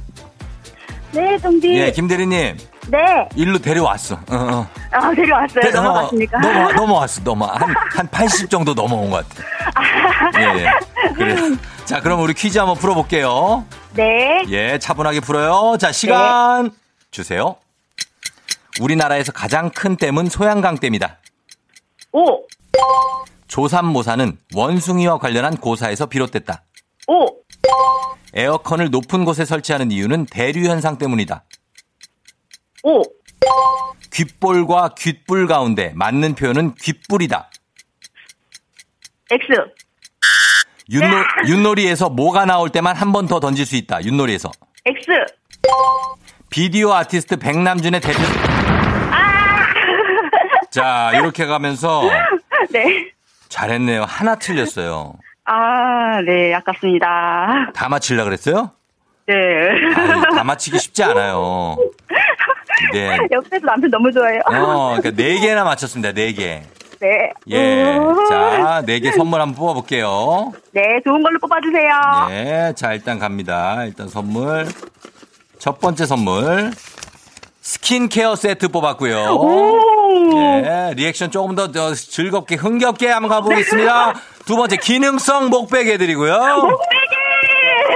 [1.12, 1.78] 네, 정디.
[1.78, 2.56] 예, 김대리님.
[2.88, 3.28] 네.
[3.36, 4.16] 일로 데려왔어.
[4.16, 4.66] 어, 어.
[4.90, 5.60] 아, 데려왔어요.
[5.62, 6.38] 데- 넘어갔습니까?
[6.38, 7.22] 어, 넘어, 넘어왔어.
[7.22, 7.46] 넘어.
[7.46, 9.44] 한, 한 80 정도 넘어온 것 같아.
[10.42, 11.12] 예, 예.
[11.14, 11.36] 그래.
[11.84, 13.64] 자, 그럼 우리 퀴즈 한번 풀어볼게요.
[13.94, 14.42] 네.
[14.48, 15.76] 예, 차분하게 풀어요.
[15.78, 16.72] 자, 시간
[17.12, 17.54] 주세요.
[18.80, 21.18] 우리나라에서 가장 큰 댐은 소양강 댐이다.
[22.12, 22.46] 오,
[23.48, 26.62] 조삼모사는 원숭이와 관련한 고사에서 비롯됐다.
[27.08, 27.26] 오,
[28.34, 31.44] 에어컨을 높은 곳에 설치하는 이유는 대류 현상 때문이다.
[32.84, 33.02] 오,
[34.12, 37.50] 귓볼과 귓불 가운데 맞는 표현은 귓불이다.
[39.30, 39.46] X.
[40.90, 44.02] 윷놀, 윷놀이에서 뭐가 나올 때만 한 번 더 던질 수 있다.
[44.02, 44.50] 윷놀이에서.
[44.86, 45.10] X.
[46.50, 48.18] 비디오 아티스트 백남준의 대표.
[50.70, 52.02] 자, 이렇게 가면서
[52.70, 53.10] 네.
[53.48, 54.04] 잘했네요.
[54.04, 55.14] 하나 틀렸어요.
[55.44, 57.70] 아, 네, 아깝습니다.
[57.74, 58.70] 다 맞히려 그랬어요?
[59.26, 59.34] 네.
[59.34, 61.76] 아이, 다 맞히기 쉽지 않아요.
[62.92, 63.18] 네.
[63.30, 64.40] 옆에서 남편 너무 좋아해요.
[64.46, 66.12] 어, 그러니까 네 개나 맞췄습니다.
[66.12, 66.62] 네 개.
[67.00, 67.32] 네.
[67.48, 67.96] 예.
[67.96, 68.26] 음.
[68.28, 70.52] 자, 네 개 선물 한번 뽑아볼게요.
[70.72, 71.90] 네, 좋은 걸로 뽑아주세요.
[72.30, 72.72] 예.
[72.76, 73.84] 자, 일단 갑니다.
[73.84, 74.66] 일단 선물.
[75.58, 76.70] 첫 번째 선물.
[77.60, 79.24] 스킨케어 세트 뽑았고요.
[79.34, 79.78] 오.
[80.64, 84.14] 예, 리액션 조금 더, 더 즐겁게, 흥겹게 한번 가보겠습니다.
[84.46, 86.78] 두 번째, 기능성 목베개 드리고요.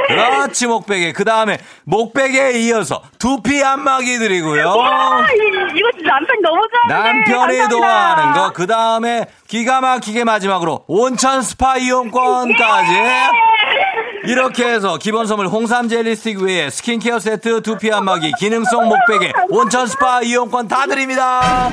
[0.08, 1.12] 그렇지, 목베개.
[1.12, 4.68] 그 다음에, 목베개에 이어서 두피 안마기 드리고요.
[4.78, 7.30] 아, 이- 이거 진짜 남편이 너무 좋아하는데.
[7.32, 7.68] 남편이.
[7.70, 8.52] 좋아하는 거.
[8.52, 12.92] 그 다음에, 기가 막히게 마지막으로, 온천 스파 이용권까지.
[14.24, 19.86] 이렇게 해서 기본 선물 홍삼 젤리 스틱 외에 스킨케어 세트, 두피 안마기, 기능성 목베개, 온천
[19.86, 21.70] 스파 이용권 다 드립니다.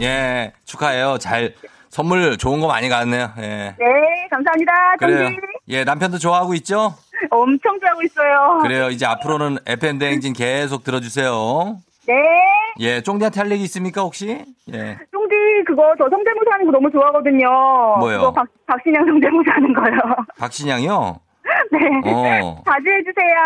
[0.00, 1.18] 예, 축하해요.
[1.18, 1.54] 잘
[1.88, 3.30] 선물 좋은 거 많이 갔네요.
[3.38, 3.74] 예.
[3.78, 3.86] 네,
[4.30, 4.72] 감사합니다.
[4.98, 5.30] 그래요.
[5.68, 6.94] 예, 남편도 좋아하고 있죠?
[7.30, 8.58] 엄청 좋아하고 있어요.
[8.62, 8.90] 그래요.
[8.90, 11.76] 이제 앞으로는 FM 대행진 계속 들어주세요.
[12.08, 12.14] 네.
[12.80, 14.28] 예, 쫑디한테 할 얘기 있습니까, 혹시?
[14.72, 14.98] 예.
[15.12, 15.34] 쫑디
[15.66, 17.46] 그거 저 성대모사 하는 거 너무 좋아하거든요.
[18.00, 18.18] 뭐요?
[18.18, 19.96] 그거 박, 박신양 성대모사 하는 거요.
[20.38, 21.20] 박신양이요?
[21.72, 22.10] 네.
[22.10, 23.36] 어, 자주 해주세요.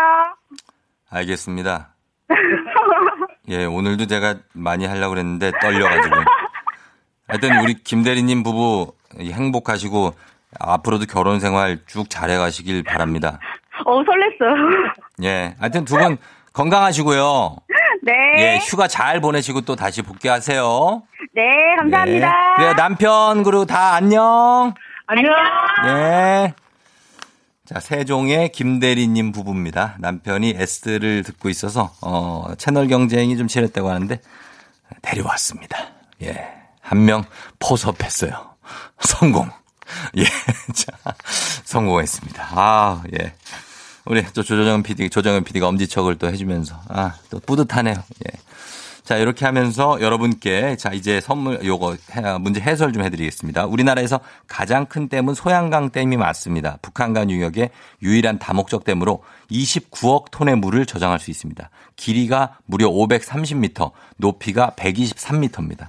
[1.09, 1.89] 알겠습니다.
[3.49, 6.15] 예, 오늘도 제가 많이 하려고 그랬는데 떨려가지고.
[7.27, 10.13] 하여튼 우리 김대리님 부부 행복하시고
[10.59, 13.39] 앞으로도 결혼 생활 쭉 잘해 가시길 바랍니다.
[13.85, 14.93] 어 설렜어요.
[15.23, 16.17] 예, 하여튼 두 분
[16.53, 17.55] 건강하시고요.
[18.07, 18.13] 네.
[18.37, 21.03] 예, 휴가 잘 보내시고 또 다시 복귀하세요.
[21.33, 21.43] 네,
[21.77, 22.27] 감사합니다.
[22.27, 22.55] 예.
[22.55, 24.73] 그래요, 남편 그리고 다 안녕.
[25.07, 25.33] 안녕.
[25.87, 26.53] 예.
[27.65, 29.95] 자, 세종의 김대리님 부부입니다.
[29.99, 34.21] 남편이 S를 듣고 있어서, 어, 채널 경쟁이 좀 치렀다고 하는데,
[35.01, 35.77] 데려왔습니다.
[36.23, 36.47] 예.
[36.81, 37.25] 한 명
[37.59, 38.55] 포섭했어요.
[39.01, 39.49] 성공.
[40.17, 40.23] 예.
[40.73, 41.13] 자,
[41.65, 42.47] 성공했습니다.
[42.51, 43.33] 아, 예.
[44.09, 47.95] 우리 또 조정현 PD, 조정현 PD가 엄지척을 또 해주면서, 아, 또 뿌듯하네요.
[47.95, 48.37] 예.
[49.03, 53.65] 자, 이렇게 하면서 여러분께 자, 이제 선물 요거 해- 문제 해설 좀 해드리겠습니다.
[53.65, 56.77] 우리나라에서 가장 큰 댐은 소양강 댐이 맞습니다.
[56.81, 57.69] 북한강 유역의
[58.01, 61.69] 유일한 다목적 댐으로 29억 톤의 물을 저장할 수 있습니다.
[61.95, 65.87] 길이가 무려 530m, 높이가 123m입니다.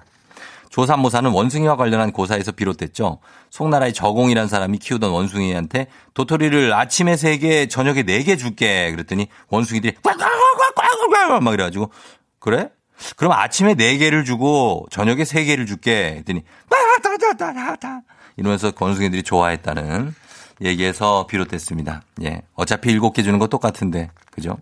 [0.79, 3.19] 조삼모사는 원숭이와 관련한 고사에서 비롯됐죠.
[3.51, 8.93] 송나라의 저공이란 사람이 키우던 원숭이한테 도토리를 아침에 3개, 저녁에 4개 줄게.
[8.93, 11.91] 그랬더니 원숭이들이 꽉꽉꽉꽉꽉꽉 막 이래가지고
[12.39, 12.69] 그래?
[13.17, 16.15] 그럼 아침에 4개를 주고 저녁에 3개를 줄게.
[16.19, 18.03] 했더니 따다다다다
[18.37, 20.15] 이러면서 원숭이들이 좋아했다는
[20.63, 22.03] 얘기에서 비롯됐습니다.
[22.23, 22.43] 예.
[22.55, 24.11] 어차피 7개 주는 거 똑같은데.
[24.31, 24.57] 그죠?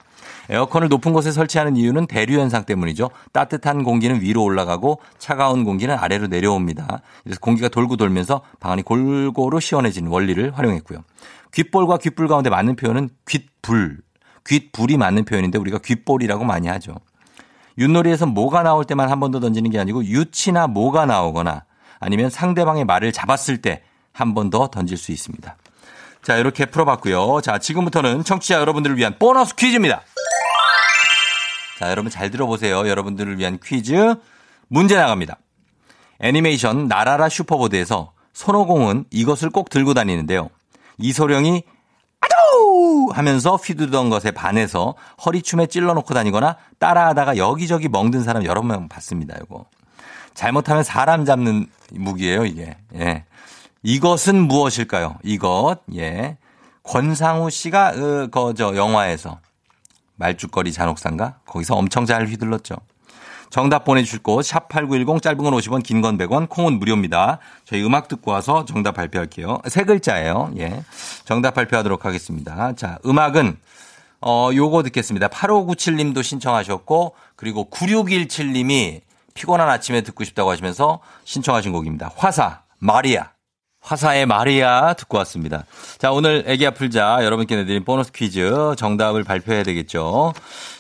[0.49, 3.11] 에어컨을 높은 곳에 설치하는 이유는 대류 현상 때문이죠.
[3.33, 7.01] 따뜻한 공기는 위로 올라가고 차가운 공기는 아래로 내려옵니다.
[7.25, 11.01] 그래서 공기가 돌고 돌면서 방 안이 골고루 시원해지는 원리를 활용했고요.
[11.53, 13.99] 귓볼과 귓불 가운데 맞는 표현은 귓불.
[14.47, 16.95] 귓불이 맞는 표현인데 우리가 귓볼이라고 많이 하죠.
[17.79, 21.65] 윷놀이에서 뭐가 나올 때만 한 번 더 던지는 게 아니고 유치나 뭐가 나오거나
[22.01, 23.83] 아니면 상대방의 말을 잡았을 때
[24.13, 25.57] 한 번 더 던질 수 있습니다.
[26.23, 27.41] 자, 이렇게 풀어봤고요.
[27.43, 30.01] 자, 지금부터는 청취자 여러분들을 위한 보너스 퀴즈입니다.
[31.79, 32.89] 자, 여러분 잘 들어보세요.
[32.89, 34.15] 여러분들을 위한 퀴즈
[34.69, 35.39] 문제 나갑니다.
[36.21, 40.49] 애니메이션 나라라 슈퍼보드에서 손오공은 이것을 꼭 들고 다니는데요.
[40.99, 41.63] 이소룡이
[42.21, 49.37] 아주 하면서 휘두던 것에 반해서 허리춤에 찔러놓고 다니거나 따라하다가 여기저기 멍든 사람 여러 명 봤습니다.
[49.43, 49.67] 이거
[50.33, 52.47] 잘못하면 사람 잡는 무기예요.
[52.47, 53.25] 이게 예.
[53.83, 55.19] 이것은 무엇일까요?
[55.23, 56.39] 이것 예
[56.85, 59.41] 권상우 씨가 어, 그저 영화에서
[60.17, 62.77] 말죽거리 잔혹사인가 거기서 엄청 잘 휘둘렀죠.
[63.49, 67.39] 정답 보내주실 곳, 샵8910, 짧은 건 50원, 긴 건 100원, 콩은 무료입니다.
[67.65, 69.61] 저희 음악 듣고 와서 정답 발표할게요.
[69.69, 70.53] 세 글자예요.
[70.59, 70.83] 예.
[71.25, 72.73] 정답 발표하도록 하겠습니다.
[72.75, 73.57] 자, 음악은,
[74.21, 75.29] 어, 요거 듣겠습니다.
[75.29, 79.03] 8597님도 신청하셨고, 그리고 9617님이
[79.35, 82.11] 피곤한 아침에 듣고 싶다고 하시면서 신청하신 곡입니다.
[82.17, 83.31] 화사, 마리아.
[83.87, 85.65] 화사의 마리아 듣고 왔습니다.
[85.99, 90.35] 자, 오늘 애기 아플자 여러분께 내드린 보너스 퀴즈 정답을 발표해야 되겠죠.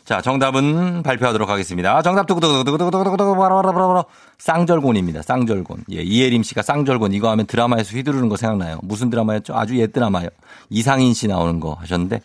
[0.05, 2.03] 자, 정답은 발표하도록 하겠습니다.
[2.03, 4.07] 정답 두구두구두구두구두구두구 바로바로바로
[4.38, 5.23] 쌍절곤입니다.
[5.23, 5.85] 쌍절곤.
[5.92, 8.81] 예, 이혜림 씨가 쌍절곤 이거 하면 드라마에서 휘두르는 거 생각나요.
[8.83, 9.55] 무슨 드라마였죠?
[9.55, 10.29] 아주 옛 드라마요.
[10.69, 12.21] 이상인 씨 나오는 거 하셨는데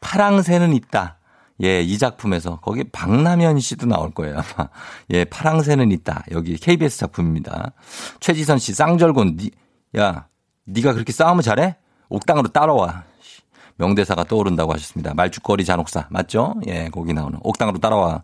[0.00, 1.18] 파랑새는 있다.
[1.62, 4.36] 예, 이 작품에서 거기 박남현 씨도 나올 거예요.
[4.56, 4.68] 아마.
[5.10, 6.24] 예, 파랑새는 있다.
[6.30, 7.72] 여기 KBS 작품입니다.
[8.20, 9.50] 최지선 씨 쌍절곤 니,
[9.96, 10.26] 야,
[10.64, 11.76] 네가 그렇게 싸움을 잘해?
[12.08, 13.04] 옥당으로 따라와.
[13.76, 15.14] 명대사가 떠오른다고 하셨습니다.
[15.14, 16.54] 말죽거리 잔혹사 맞죠?
[16.68, 18.22] 예, 거기 나오는 옥당으로 따라와.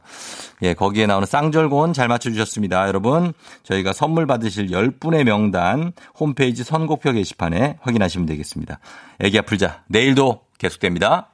[0.62, 2.86] 예, 거기에 나오는 쌍절곤 잘 맞춰주셨습니다.
[2.86, 3.32] 여러분,
[3.64, 8.78] 저희가 선물 받으실 10분의 명단 홈페이지 선곡표 게시판에 확인하시면 되겠습니다.
[9.20, 11.30] 애기 아플자 내일도 계속됩니다.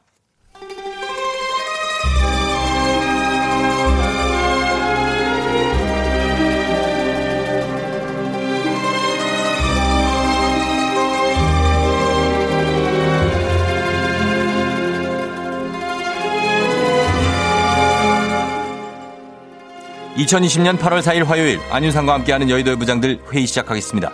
[20.16, 24.12] (2020년 8월 4일) 화요일 안윤상과 함께하는 여의도의 부장들 회의 시작하겠습니다.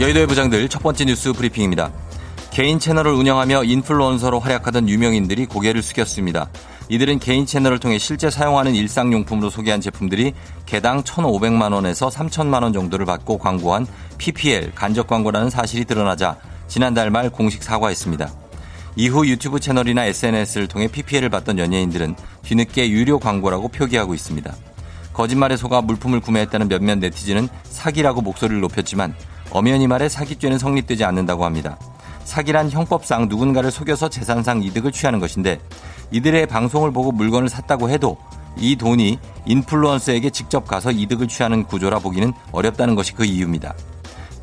[0.00, 1.92] 여의도의 부장들 첫 번째 뉴스 브리핑입니다.
[2.50, 6.50] 개인 채널을 운영하며 인플루언서로 활약하던 유명인들이 고개를 숙였습니다.
[6.90, 10.34] 이들은 개인 채널을 통해 실제 사용하는 일상용품으로 소개한 제품들이
[10.66, 13.86] 개당 1,500만 원에서 3천만 원 정도를 받고 광고한
[14.18, 18.28] PPL 간접 광고라는 사실이 드러나자 지난달 말 공식 사과했습니다.
[18.96, 24.52] 이후 유튜브 채널이나 SNS를 통해 PPL을 받던 연예인들은 뒤늦게 유료 광고라고 표기하고 있습니다.
[25.12, 29.14] 거짓말에 속아 물품을 구매했다는 몇몇 네티즌은 사기라고 목소리를 높였지만
[29.52, 31.78] 엄연히 말해 사기죄는 성립되지 않는다고 합니다.
[32.24, 35.60] 사기란 형법상 누군가를 속여서 재산상 이득을 취하는 것인데
[36.10, 38.16] 이들의 방송을 보고 물건을 샀다고 해도
[38.56, 43.74] 이 돈이 인플루언서에게 직접 가서 이득을 취하는 구조라 보기는 어렵다는 것이 그 이유입니다.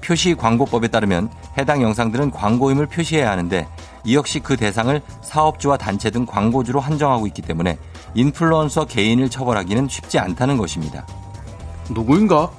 [0.01, 3.67] 표시 광고법에 따르면 해당 영상들은 광고임을 표시해야 하는데
[4.05, 7.77] 이 역시 그 대상을 사업주와 단체 등 광고주로 한정하고 있기 때문에
[8.15, 11.05] 인플루언서 개인을 처벌하기는 쉽지 않다는 것입니다.
[11.89, 12.49] 누구인가?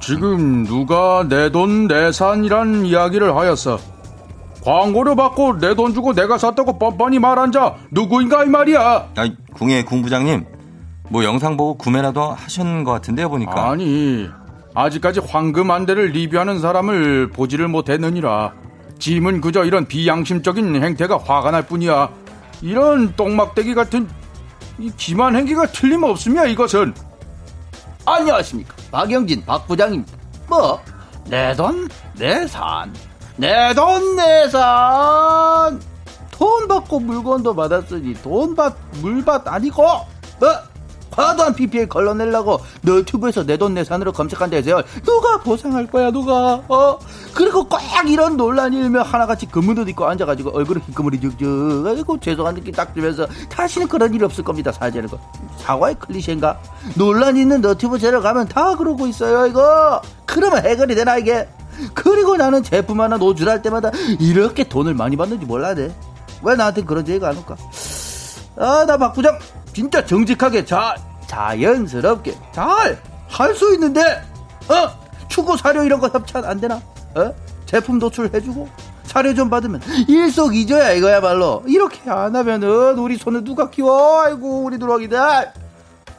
[0.00, 3.78] 지금 누가 내 돈 내산이란 이야기를 하였어.
[4.64, 9.08] 광고료 받고 내 돈 주고 내가 샀다고 뻔뻔히 말한 자 누구인가 이 말이야.
[9.16, 10.44] 아니, 궁예 궁 부장님,
[11.08, 13.70] 뭐 영상 보고 구매라도 하신 것 같은데요 보니까.
[13.70, 14.28] 아니
[14.74, 18.52] 아직까지 황금 안대를 리뷰하는 사람을 보지를 못했느니라.
[18.98, 22.08] 짐은 그저 이런 비양심적인 행태가 화가 날 뿐이야.
[22.62, 24.08] 이런 똥막대기 같은
[24.78, 26.94] 이 기만 행기가 틀림없으며 이것은
[28.06, 30.12] 안녕하십니까 박영진 박 부장입니다
[30.48, 30.80] 뭐
[31.28, 32.92] 내 돈 내산
[33.36, 35.80] 내 돈 내산.
[36.30, 39.82] 돈 받고 물건도 받았으니 돈받 물받 아니고
[40.40, 40.48] 뭐
[41.10, 44.80] 과도한 PPL 걸러내려고 너튜브에서 내 돈 내산으로 검색한 대세요.
[45.04, 46.54] 누가 보상할 거야 누가?
[46.68, 46.98] 어?
[47.34, 52.54] 그리고 꼭 이런 논란이 일면 하나같이 검은 옷 입고 앉아가지고 얼굴에 흰꺼물이 쭉쭉 아이고 죄송한
[52.56, 55.08] 느낌 딱 주면서 다시는 그런 일 없을 겁니다 사죄는.
[55.08, 55.18] 거
[55.58, 56.58] 사과의 클리셰인가?
[56.96, 60.00] 논란 있는 너튜브 제로 가면 다 그러고 있어요 이거.
[60.26, 61.46] 그러면 해결이 되나 이게
[61.94, 63.90] 그리고 나는 제품 하나 노출할 때마다
[64.20, 65.90] 이렇게 돈을 많이 받는지 몰라네
[66.42, 67.56] 왜 나한테 그런 얘기가 안 올까?
[68.58, 69.38] 아 나 박 부장
[69.72, 70.94] 진짜 정직하게 자,
[71.26, 74.00] 자연스럽게 잘 할 수 있는데
[74.68, 74.90] 어?
[75.28, 76.80] 추구 사료 이런 거 협찬 안 되나?
[77.14, 77.32] 어?
[77.64, 78.68] 제품 노출해주고
[79.04, 81.62] 사료 좀 받으면 일석이조야 이거야말로.
[81.66, 84.22] 이렇게 안 하면은 우리 손을 누가 키워?
[84.22, 85.18] 아이고 우리 누렁이들.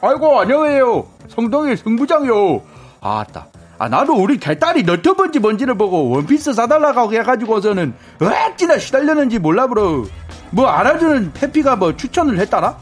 [0.00, 1.06] 아이고 안녕해요.
[1.28, 2.60] 성동일 성부장요.
[3.00, 3.46] 아따
[3.78, 10.06] 아 나도 우리 개딸이 너튜브인지 뭔지를 보고 원피스 사달라고 해가지고서는 어찌나 시달렸는지 몰라 브로.
[10.50, 12.76] 뭐 알아주는 페피가 뭐 추천을 했다나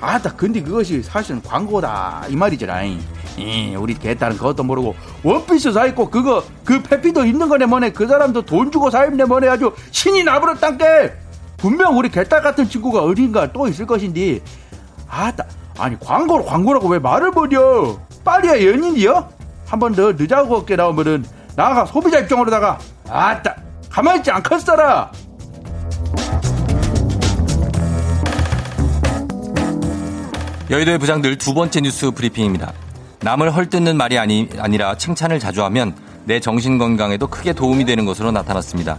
[0.00, 2.24] 아따 근데 그것이 사실은 광고다.
[2.28, 7.92] 이 말이잖아 이 우리 개딸은 그것도 모르고 원피스 사입고 그거 그 페피도 있는 거네 뭐네.
[7.92, 9.48] 그 사람도 돈 주고 사입네 뭐네.
[9.48, 11.12] 아주 신이 나버렸단께.
[11.56, 14.40] 분명 우리 개딸 같은 친구가 어딘가 또 있을 것인데.
[15.08, 15.44] 아따
[15.78, 17.98] 아니 광고로 광고라고 왜 말을 버려?
[18.24, 19.28] 빨리야 연인이요
[19.74, 21.24] 한 번 더 늦자고 어깨 나오면은
[21.56, 23.56] 나가 소비자 입장으로다가 아따
[23.90, 25.10] 가만히 있지 않겠어라
[30.70, 32.72] 여의도의 부장들 두 번째 뉴스 브리핑입니다.
[33.20, 38.30] 남을 헐뜯는 말이 아니, 아니라 칭찬을 자주 하면 내 정신 건강에도 크게 도움이 되는 것으로
[38.30, 38.98] 나타났습니다.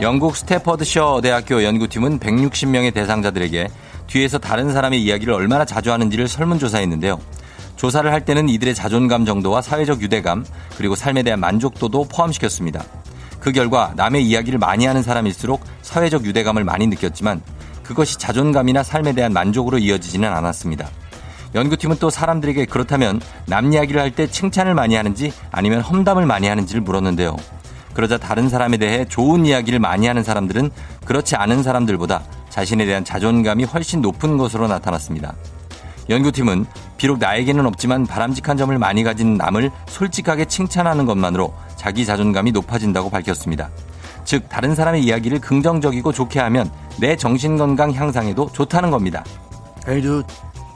[0.00, 3.68] 영국 스태퍼드셔 대학교 연구팀은 160명의 대상자들에게
[4.06, 7.18] 뒤에서 다른 사람의 이야기를 얼마나 자주 하는지를 설문조사했는데요.
[7.82, 10.44] 조사를 할 때는 이들의 자존감 정도와 사회적 유대감
[10.76, 12.84] 그리고 삶에 대한 만족도도 포함시켰습니다.
[13.40, 17.42] 그 결과 남의 이야기를 많이 하는 사람일수록 사회적 유대감을 많이 느꼈지만
[17.82, 20.88] 그것이 자존감이나 삶에 대한 만족으로 이어지지는 않았습니다.
[21.56, 26.82] 연구팀은 또 사람들에게 그렇다면 남 이야기를 할 때 칭찬을 많이 하는지 아니면 험담을 많이 하는지를
[26.82, 27.36] 물었는데요.
[27.94, 30.70] 그러자 다른 사람에 대해 좋은 이야기를 많이 하는 사람들은
[31.04, 35.34] 그렇지 않은 사람들보다 자신에 대한 자존감이 훨씬 높은 것으로 나타났습니다.
[36.08, 43.10] 연구팀은 비록 나에게는 없지만 바람직한 점을 많이 가진 남을 솔직하게 칭찬하는 것만으로 자기 자존감이 높아진다고
[43.10, 43.70] 밝혔습니다.
[44.24, 49.24] 즉 다른 사람의 이야기를 긍정적이고 좋게 하면 내 정신 건강 향상에도 좋다는 겁니다.
[49.88, 50.22] 에이드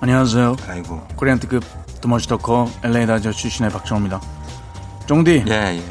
[0.00, 1.00] 안녕하세요 아이고.
[1.16, 1.62] Korean 특급
[2.00, 4.20] too much talker LA 다저 출신의 박정호입니다
[5.06, 5.82] 종디 예, 예.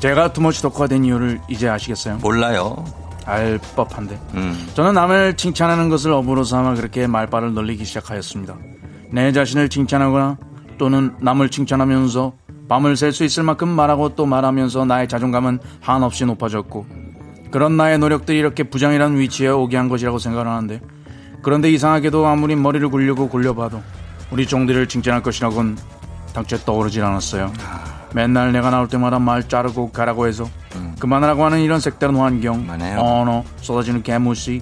[0.00, 2.18] 제가 too much talker가 된 이유를 이제 아시겠어요?
[2.18, 2.84] 몰라요.
[3.26, 4.68] 알 법한데 음.
[4.74, 8.54] 저는 남을 칭찬하는 것을 업으로 삼아 그렇게 말발을 늘리기 시작하였습니다.
[9.14, 10.38] 내 자신을 칭찬하거나
[10.76, 12.32] 또는 남을 칭찬하면서
[12.68, 16.84] 밤을 샐수 있을 만큼 말하고 또 말하면서 나의 자존감은 한없이 높아졌고
[17.52, 20.80] 그런 나의 노력들이 이렇게 부장이라는 위치에 오게 한 것이라고 생각을 하는데
[21.42, 23.80] 그런데 이상하게도 아무리 머리를 굴리고 굴려봐도
[24.32, 25.78] 우리 종들을 칭찬할 것이라곤
[26.34, 27.52] 당최 떠오르질 않았어요.
[28.14, 30.48] 맨날 내가 나올 때마다 말 자르고 가라고 해서
[30.98, 32.66] 그만하라고 하는 이런 색다른 환경.
[32.98, 34.60] 언어, 쏟아지는 개무시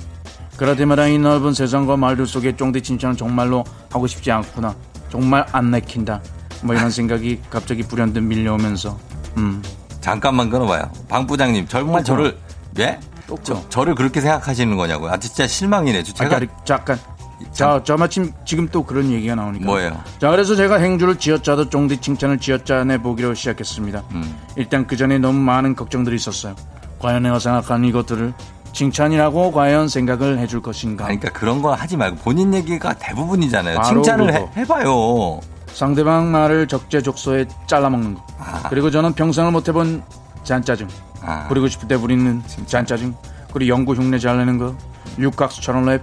[0.63, 4.77] 그럴 때마다 이 넓은 세상과 말들 속에 쫑디 칭찬은 정말로 하고 싶지 않구나.
[5.09, 6.21] 정말 안 내킨다.
[6.63, 8.97] 뭐 이런 생각이 갑자기 불현듯 밀려오면서
[9.39, 9.61] 음
[10.01, 10.89] 잠깐만 끊어봐요.
[11.09, 12.39] 방 부장님, 정말 저를,
[12.79, 13.01] 예?
[13.43, 15.11] 저, 저를 그렇게 생각하시는 거냐고요.
[15.11, 16.05] 아, 진짜 실망이네.
[16.05, 16.99] 저 제가, 제가 잠깐
[17.51, 20.01] 자, 저 마침 지금 또 그런 얘기가 나오니까 뭐예요?
[20.21, 24.05] 자 그래서 제가 행주를 지어짜도 쫑디 칭찬을 지어짜내 보기로 시작했습니다.
[24.13, 24.39] 음.
[24.55, 26.55] 일단 그 전에 너무 많은 걱정들이 있었어요.
[27.01, 28.33] 과연 내가 생각하는 이것들을
[28.73, 31.05] 칭찬이라고 과연 생각을 해줄 것인가?
[31.05, 33.83] 그러니까 그런 거 하지 말고 본인 얘기가 대부분이잖아요.
[33.83, 34.49] 칭찬을 해.
[34.57, 35.41] 해봐요.
[35.73, 38.23] 상대방 말을 적재적소에 잘라먹는 거.
[38.39, 38.63] 아.
[38.69, 40.03] 그리고 저는 평생을 못 해본
[40.45, 40.89] 잔짜증.
[41.23, 41.47] 아.
[41.49, 43.15] 부리고 싶을 때 부리는 잔짜증.
[43.53, 44.75] 그리고 연구 흉내 잘 내는 거.
[45.19, 46.03] 육각수처럼 랩.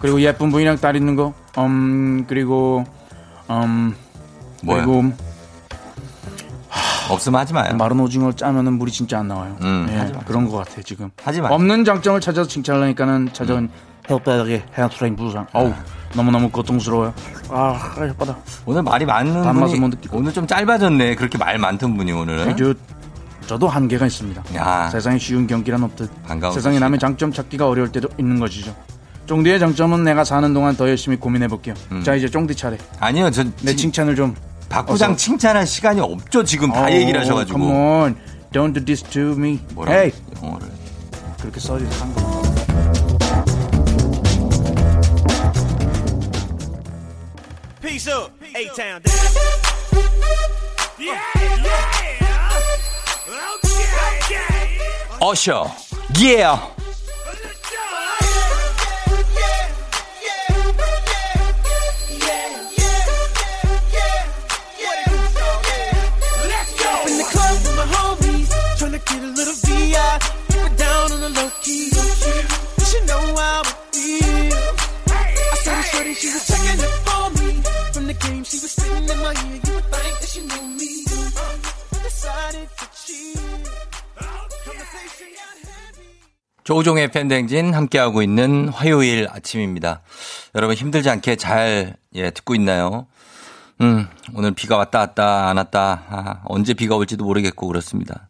[0.00, 1.32] 그리고 예쁜 부인이랑 딸 있는 거.
[1.58, 2.84] 음 그리고
[3.50, 3.94] 음
[4.62, 4.84] 뭐야?
[4.84, 5.04] 그리고
[7.08, 7.74] 없으면 하지 마요.
[7.76, 9.56] 마른 오징어 짜면은 물이 진짜 안 나와요.
[9.62, 10.12] 음, 예.
[10.26, 11.10] 그런 것 같아 지금.
[11.22, 11.48] 하지 마.
[11.48, 13.68] 없는 장점을 찾아서 칭찬하니까는 찾아온
[14.06, 15.46] 혓바닥에 헤어트레인 부상.
[15.52, 15.72] 어우
[16.14, 17.12] 너무 너무 고통스러워요.
[17.50, 18.36] 아 혓바닥.
[18.66, 20.18] 오늘 말이 많은 단맛을 못 느끼고.
[20.18, 21.14] 오늘 좀 짧아졌네.
[21.16, 22.56] 그렇게 말 많던 분이 오늘.
[22.56, 22.74] 저,
[23.46, 24.42] 저도 한계가 있습니다.
[24.56, 24.88] 야.
[24.90, 26.78] 세상에 쉬운 경기란 없듯 반가운 세상에.
[26.78, 28.74] 남의 장점 찾기가 어려울 때도 있는 것이죠.
[29.26, 31.74] 쫑디의 장점은 내가 사는 동안 더 열심히 고민해 볼게요.
[31.92, 32.02] 음.
[32.02, 32.78] 자 이제 쫑디 차례.
[32.98, 34.34] 아니요, 저 내 칭- 칭찬을 좀.
[34.68, 35.16] 박 부장 어서.
[35.16, 36.44] 칭찬할 시간이 없죠.
[36.44, 37.58] 지금 다 어우, 얘기를 하셔가지고.
[37.58, 38.16] Come on,
[38.52, 39.60] don't do this to me.
[39.74, 40.68] 뭐라 Hey, 영어를.
[41.40, 42.38] 그렇게 써야 한 거.
[47.80, 49.02] Peace up, A-Town down.
[50.98, 52.18] Yeah, yeah.
[53.54, 53.86] Okay,
[54.18, 54.78] okay.
[55.20, 55.70] 어셔.
[56.18, 56.77] Yeah.
[86.68, 90.02] 조종의 팬댕진 함께하고 있는 화요일 아침입니다.
[90.54, 93.06] 여러분 힘들지 않게 잘, 예, 듣고 있나요?
[93.80, 96.02] 음, 오늘 비가 왔다 갔다 안 왔다.
[96.10, 98.28] 아, 언제 비가 올지도 모르겠고 그렇습니다.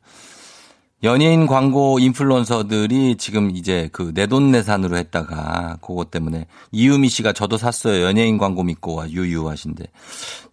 [1.02, 8.04] 연예인 광고 인플루언서들이 지금 이제 그 내돈내산으로 했다가 그것 때문에 이유미 씨가 저도 샀어요.
[8.04, 9.84] 연예인 광고 믿고 와 유유 하신데.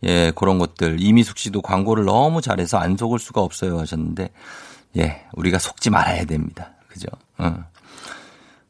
[0.05, 0.97] 예, 그런 것들.
[0.99, 4.31] 이미숙 씨도 광고를 너무 잘해서 안 속을 수가 없어요 하셨는데
[4.97, 6.71] 예, 우리가 속지 말아야 됩니다.
[6.87, 7.09] 그죠?
[7.37, 7.74] 어.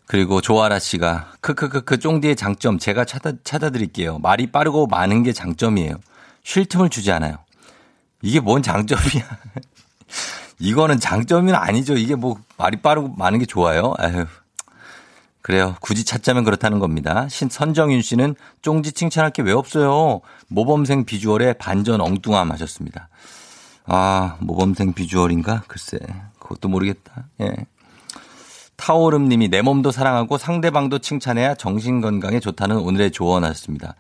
[0.08, 4.20] 그리고 조아라 씨가 크크크크 쫑디의 장점 제가 찾아 찾아드릴게요.
[4.20, 5.96] 말이 빠르고 많은 게 장점이에요.
[6.44, 7.38] 쉴 틈을 주지 않아요.
[8.22, 9.24] 이게 뭔 장점이야?
[10.60, 11.96] 이거는 장점은 아니죠.
[11.98, 13.94] 이게 뭐 말이 빠르고 많은 게 좋아요.
[13.98, 14.26] 아휴.
[15.42, 15.76] 그래요.
[15.80, 17.28] 굳이 찾자면 그렇다는 겁니다.
[17.30, 20.22] 신 선정윤 씨는 쫑지 칭찬할 게 왜 없어요?
[20.48, 23.10] 모범생 비주얼에 반전 엉뚱함 하셨습니다.
[23.86, 25.64] 아, 모범생 비주얼인가?
[25.68, 26.00] 글쎄,
[26.40, 27.28] 그것도 모르겠다.
[27.42, 27.54] 예.
[28.78, 33.96] 타오름 님이 내 몸도 사랑하고 상대방도 칭찬해야 정신 건강에 좋다는 오늘의 조언하셨습니다.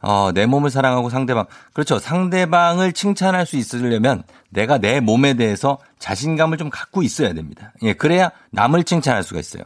[0.00, 1.46] 어, 내 몸을 사랑하고 상대방.
[1.72, 1.98] 그렇죠.
[1.98, 7.72] 상대방을 칭찬할 수 있으려면 내가 내 몸에 대해서 자신감을 좀 갖고 있어야 됩니다.
[7.82, 9.64] 예, 그래야 남을 칭찬할 수가 있어요.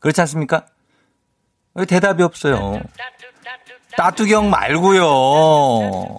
[0.00, 0.66] 그렇지 않습니까?
[1.74, 2.80] 왜 대답이 없어요?
[3.96, 6.18] 따뚜경 말고요.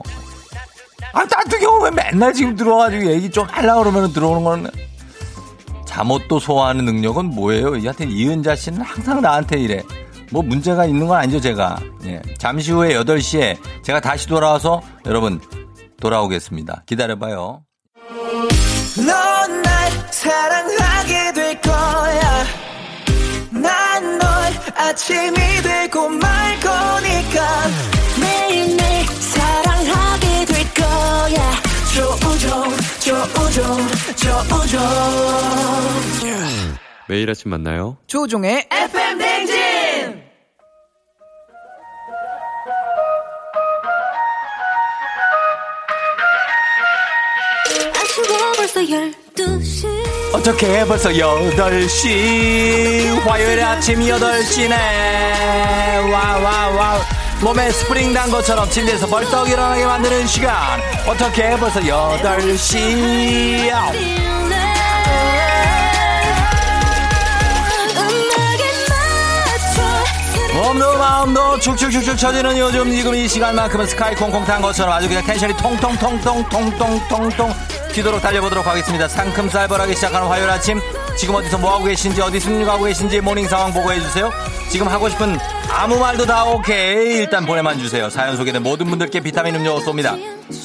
[1.13, 4.90] 아, 따뚜경 왜 맨날 지금 들어와가지고 얘기 좀 하려고 그러면 들어오는 거는.
[5.91, 7.83] 잠옷도 소화하는 능력은 뭐예요?
[7.83, 9.83] 여하튼 이은자 씨는 항상 나한테 이래.
[10.31, 11.77] 뭐 문제가 있는 건 아니죠, 제가.
[12.05, 12.21] 예.
[12.37, 15.41] 잠시 후에 8시에 제가 다시 돌아와서 여러분
[15.99, 16.83] 돌아오겠습니다.
[16.85, 17.63] 기다려봐요.
[20.11, 22.45] 사랑하게 될 거야.
[23.49, 24.21] 난널
[24.75, 27.67] 아침이 되고 말 거니까.
[28.19, 31.70] 매일매일 사랑하게 될 거야.
[32.41, 32.63] 조우종,
[32.99, 33.77] 조우종,
[34.15, 34.79] 조우종.
[37.07, 37.97] 매일 아침 만나요.
[38.07, 40.23] 조종의 FM 댕진!
[47.93, 48.27] 아침에
[48.57, 49.87] 벌써 12시
[50.33, 54.71] 어떻게 벌써 8시 화요일 아침 8시네
[56.11, 60.79] 와와와 몸에 스프링 난 것처럼 침대에서 벌떡 일어나게 만드는 시간.
[61.07, 62.77] 어떻게 벌써 8시
[67.97, 68.63] 음악에
[69.47, 69.81] 맞춰
[70.53, 75.57] 몸도 마음도 축축축축 처지는 요즘 지금 이 시간만큼은 스카이 콩콩 탄 것처럼 아주 그냥 tension이
[75.57, 77.51] 통통통통통통통통.
[77.91, 79.07] 튀도록 달려보도록 하겠습니다.
[79.07, 80.79] 상큼 살벌하게 시작하는 화요일 아침
[81.17, 84.31] 지금 어디서 뭐하고 계신지 어디 승리하고 계신지 morning 상황 보고해주세요.
[84.69, 85.37] 지금 하고 싶은
[85.69, 88.09] 아무 말도 다 오케이 일단 보내만 주세요.
[88.09, 90.17] 사연 소개된 모든 분들께 비타민 음료 쏩니다.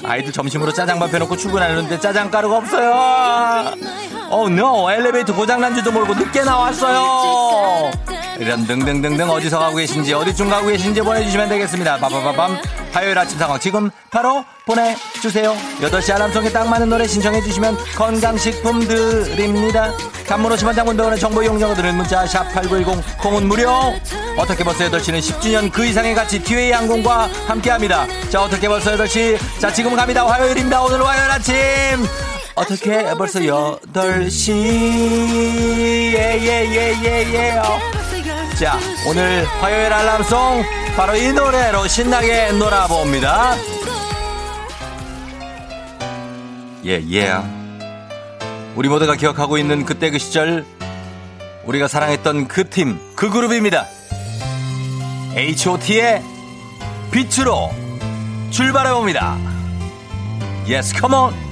[0.04, 3.74] 아이들 점심으로 짜장밥 해놓고 출근하는데 짜장 가루가 없어요.
[4.28, 4.90] 어, no.
[4.90, 7.90] 엘리베이터 고장난 줄도 모르고 늦게 나왔어요.
[8.38, 11.98] 이런 등등등등 어디서 가고 계신지 어디쯤 가고 계신지 보내주시면 되겠습니다.
[11.98, 12.58] 빠바바밤
[12.92, 15.56] 화요일 아침 상황 지금 바로 보내주세요.
[15.80, 19.92] 8시 알람송에 딱 맞는 노래 신청해 주시면 건강식품 드립니다.
[20.26, 23.70] 단문 50원 장문 병원의 정보 이용료가 드는 문자 샵8910 콩은 무료
[24.36, 28.06] 어떻게 벌써 8시는 10주년 그 이상의 가치 티웨이 항공과 함께합니다.
[28.28, 30.26] 자 어떻게 벌써 8시 자 지금 갑니다.
[30.26, 30.82] 화요일입니다.
[30.82, 31.54] 오늘 화요일 아침
[32.56, 34.50] 어떻게 벌써 8시?
[36.14, 37.62] 예예 예 예 예
[38.58, 40.64] 자 오늘 화요일 알람송
[40.96, 43.54] 바로 이 노래로 신나게 놀아봅니다.
[46.86, 47.34] 예예.
[48.76, 50.64] 우리 모두가 기억하고 있는 그때 그 시절
[51.66, 53.84] 우리가 사랑했던 그 팀 그 그룹입니다.
[55.34, 56.22] H.O.T의
[57.10, 57.74] 빛으로
[58.50, 59.36] 출발해봅니다.
[60.66, 61.45] Yes, come on.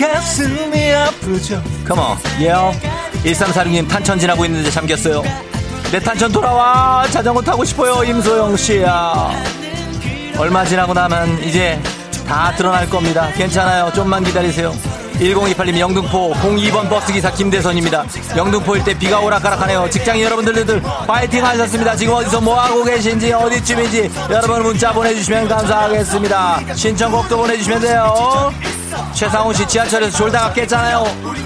[0.00, 1.62] 가슴이 아프죠.
[1.86, 2.78] Come on, yeah.
[3.24, 5.22] 1346님 탄천 지나고 있는데 잠겼어요.
[5.92, 7.06] 내 탄천 돌아와.
[7.10, 9.30] 자전거 타고 싶어요, 임소영 씨야.
[10.38, 11.78] 얼마 지나고 나면 이제
[12.26, 13.28] 다 드러날 겁니다.
[13.36, 13.92] 괜찮아요.
[13.94, 14.72] 좀만 기다리세요.
[15.20, 18.04] 1028님 영등포 02번 버스기사 김대선입니다.
[18.36, 19.90] 영등포 일대 비가 오락가락하네요.
[19.90, 21.94] 직장인 여러분들들 파이팅 하셨습니다.
[21.94, 26.74] 지금 어디서 뭐하고 계신지 어디쯤인지 여러분 문자 보내주시면 감사하겠습니다.
[26.74, 28.50] 신청곡도 보내주시면 돼요.
[29.20, 31.04] 최상훈 씨 지하철에서 졸다가 깼잖아요.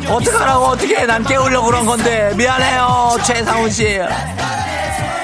[0.09, 2.33] 어떡하라고 어떻게 난 깨우려고 그런 건데.
[2.37, 3.99] 미안해요 최상훈 씨.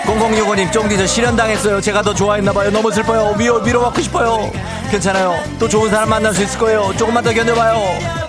[0.05, 1.80] 0065님 쫑디 저 실연당했어요.
[1.80, 2.72] 제가 더 좋아했나봐요.
[2.72, 3.36] 너무 슬퍼요.
[3.38, 4.51] 위로, 위로받고 싶어요.
[4.90, 5.38] 괜찮아요.
[5.61, 6.92] 또 좋은 사람 만날 수 있을 거예요.
[6.98, 7.78] 조금만 더 견뎌봐요.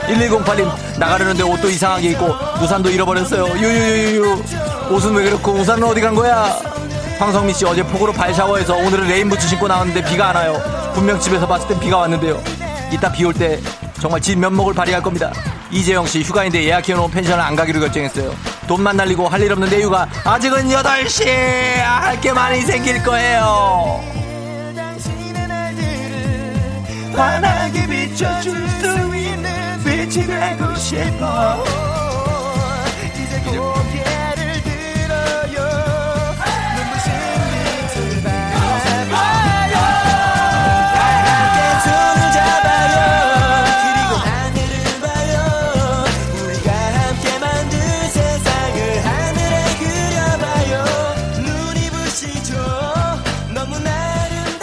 [0.02, 2.28] 1108님 나가려는데 옷도 이상하게 입고
[2.62, 3.58] 우산도 잃어버렸어요.
[3.58, 4.44] 유유유유
[4.92, 6.56] 옷은 왜 그렇고 우산은 어디 간 거야?
[7.18, 10.62] 황성민 씨 어제 폭우로 발 샤워해서 오늘은 레인부츠 신고 나왔는데 비가 안 와요.
[10.94, 12.40] 분명 집에서 봤을 땐 비가 왔는데요.
[12.92, 13.60] 이따 비 올 때
[14.02, 15.32] 정말 진 면목을 발휘할 겁니다.
[15.70, 18.34] 이재영 씨 휴가인데 예약해놓은 펜션을 안 가기로 결정했어요.
[18.68, 20.08] 돈만 날리고 할 일 없는데 휴가.
[20.26, 21.26] 아직은 8시!
[21.28, 24.02] 할 게 많이 생길 거예요.
[27.14, 31.64] 환하게 비춰줄 수 있는 빛이 되고 싶어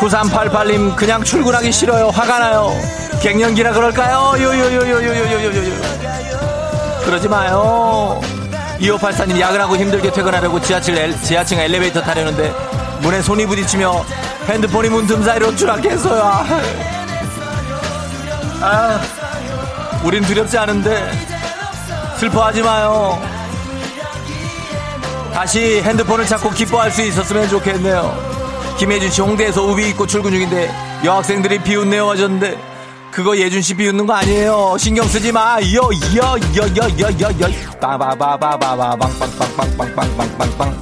[0.08, 2.08] 9388님 그냥 출근하기 싫어요.
[2.08, 2.72] 화가 나요.
[3.20, 4.32] 갱년기라 그럴까요?
[4.42, 5.72] 요요요요요요요요요.
[7.04, 8.20] 그러지 마요.
[8.80, 12.54] 2584님 야근하고 힘들게 퇴근하려고 지하철 엘, 지하층 엘리베이터 타려는데
[13.00, 14.04] 문에 손이 부딪히며
[14.48, 16.22] 핸드폰이 문틈 사이로 추락했어요.
[16.22, 16.46] 아,
[18.62, 19.00] 아
[20.04, 21.10] 우린 두렵지 않은데
[22.18, 23.20] 슬퍼하지 마요.
[25.34, 28.27] 다시 핸드폰을 찾고 기뻐할 수 있었으면 좋겠네요
[28.78, 30.72] 김혜준 씨 홍대에서 우비 입고 출근 중인데
[31.04, 32.56] 여학생들이 비웃네요 하셨는데
[33.10, 34.76] 그거 예준 씨 비웃는 거 아니에요.
[34.78, 35.58] 신경 쓰지 마.
[35.60, 37.48] 요요요요요요요
[37.80, 40.78] 빠바바바바바방빵빵빵빵빵빵빵빵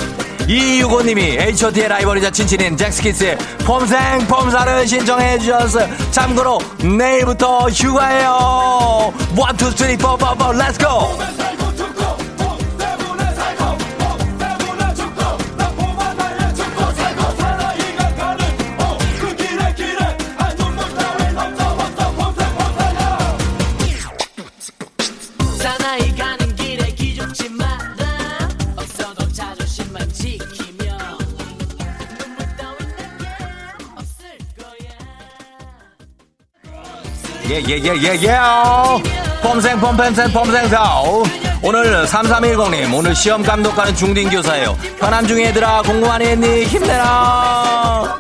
[0.49, 5.89] 이유고님이 H.O.T의 라이벌이 자 친 친인 잭스키스의 폼생 폼사를 신청해 주셨어요.
[6.11, 9.13] 참고로 내일부터 휴가예요.
[9.33, 9.41] 1, 2,
[9.77, 11.17] 3, 4, 4, 4, let's go.
[37.65, 38.39] 예예예예예
[39.43, 41.25] 폼생 폼펜생 폼생사오
[41.63, 48.19] 오늘 3310님 오늘 시험 감독하는 중딩교사예요 현안 중에 얘들아 공부 많이 했니 힘내라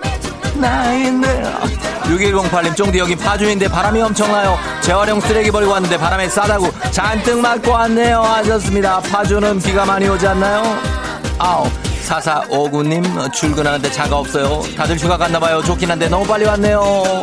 [0.55, 1.61] 나 힘내라
[2.05, 8.20] 6108님 쫑디 여기 파주인데 바람이 엄청나요 재활용 쓰레기 버리고 왔는데 바람에 싸다고 잔뜩 맞고 왔네요
[8.20, 10.62] 하셨습니다 파주는 비가 많이 오지 않나요
[11.39, 11.68] 아우
[12.07, 17.22] 4459님 출근하는데 차가 없어요 다들 휴가 갔나봐요 좋긴 한데 너무 빨리 왔네요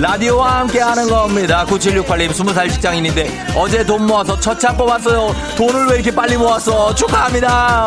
[0.00, 1.66] 라디오와 함께 하는 겁니다.
[1.66, 5.34] 9768님 20살 직장인인데 어제 돈 모아서 첫 차 뽑았어요.
[5.56, 6.94] 돈을 왜 이렇게 빨리 모았어?
[6.94, 7.86] 축하합니다.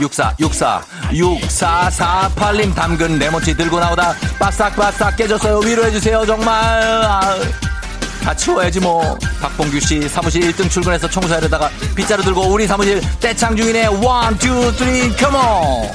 [0.00, 5.58] 64 64 6448님 담근 레모치 들고 나오다 바싹바싹 깨졌어요.
[5.60, 6.52] 위로해주세요 정말.
[7.04, 7.36] 아,
[8.24, 9.16] 다 치워야지 뭐.
[9.40, 13.86] 박봉규 씨 사무실 1등 출근해서 청소하려다가 빗자루 들고 우리 사무실 떼창 중이네.
[14.02, 15.88] one, two, three, come on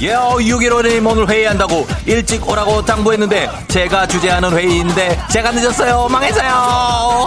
[0.00, 6.08] 예게요 6.15님 오늘 회의한다고 일찍 오라고 당부했는데 제가 주재하는 회의인데 제가 늦었어요.
[6.10, 6.50] 망했어요.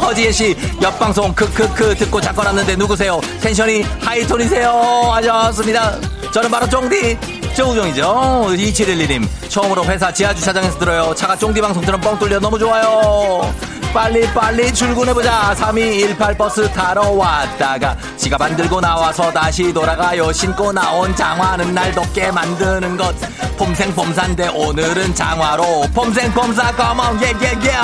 [0.02, 3.22] 허지혜 씨 옆방송 크크크 듣고 왔는데 누구세요?
[3.42, 4.70] 텐션이 하이톤이세요.
[5.14, 6.00] 하셨습니다.
[6.32, 8.46] 저는 바로 쫑디 조우종이죠.
[8.58, 11.14] 2711님 처음으로 회사 지하 주차장에서 들어요.
[11.16, 13.54] 차가 쫑디 방송처럼 뻥 뚫려 너무 좋아요.
[13.94, 15.54] 빨리 빨리 출근해보자.
[15.56, 20.32] 3218 버스 타러 왔다가 지갑 안 들고 나와서 다시 돌아가요.
[20.32, 23.16] 신고 나온 장화는 날 덥게 만드는 것.
[23.58, 27.76] 폼생폼사인데 오늘은 장화로 폼생 폼사 컴온 예예예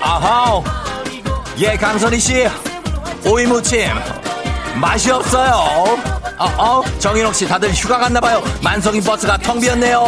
[0.00, 0.62] 아하.
[1.58, 2.48] 예 강선희 씨.
[3.28, 3.88] 오이무침
[4.76, 5.98] 맛이 없어요
[6.38, 8.42] 어, 어, 정인옥 씨 다들 휴가 갔나봐요.
[8.62, 10.04] 만성인 버스가 텅 비었네요.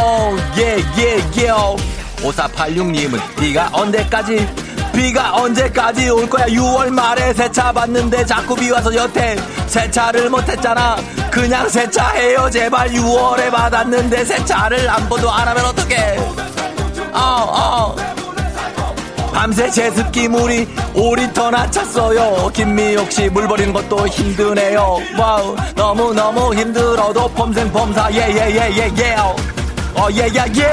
[0.59, 1.53] 예, 예, 예.
[2.18, 4.47] 5486님은 비가 언제까지,
[4.93, 6.47] 비가 언제까지 올 거야.
[6.47, 9.37] 6월 말에 세차 받는데 자꾸 비 와서 여태
[9.68, 10.97] 세차를 못했잖아.
[11.31, 12.51] 그냥 세차해요.
[12.51, 16.18] 제발 6월에 받았는데 세차를 한 번도 안 하면 어떡해.
[17.12, 18.18] 어, 어.
[19.33, 22.51] 밤새 제습기 물이 5리터나 찼어요.
[22.53, 24.99] 김미옥 씨 물 버리는 것도 힘드네요.
[25.18, 29.14] wow, 너무너무 힘들어도 폼생폼사, 예, 예, 예, 예, 예.
[29.14, 30.72] 어, 예, 예, 예.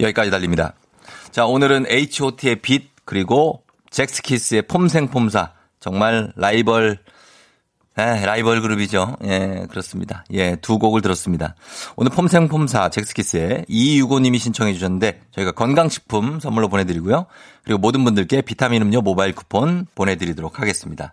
[0.00, 0.74] 여기까지 달립니다.
[1.30, 5.52] 자, 오늘은 H.O.T의 빛, 그리고 잭스키스의 폼생폼사.
[5.78, 6.98] 정말 라이벌,
[7.98, 9.16] 예, 라이벌 그룹이죠.
[9.24, 10.24] 예, 그렇습니다.
[10.32, 11.54] 예, 두 곡을 들었습니다.
[11.96, 17.26] 오늘 폼생폼사 잭스키스의 이유고님이 신청해 주셨는데 저희가 건강식품 선물로 보내드리고요.
[17.64, 21.12] 그리고 모든 분들께 비타민 음료 모바일 쿠폰 보내드리도록 하겠습니다.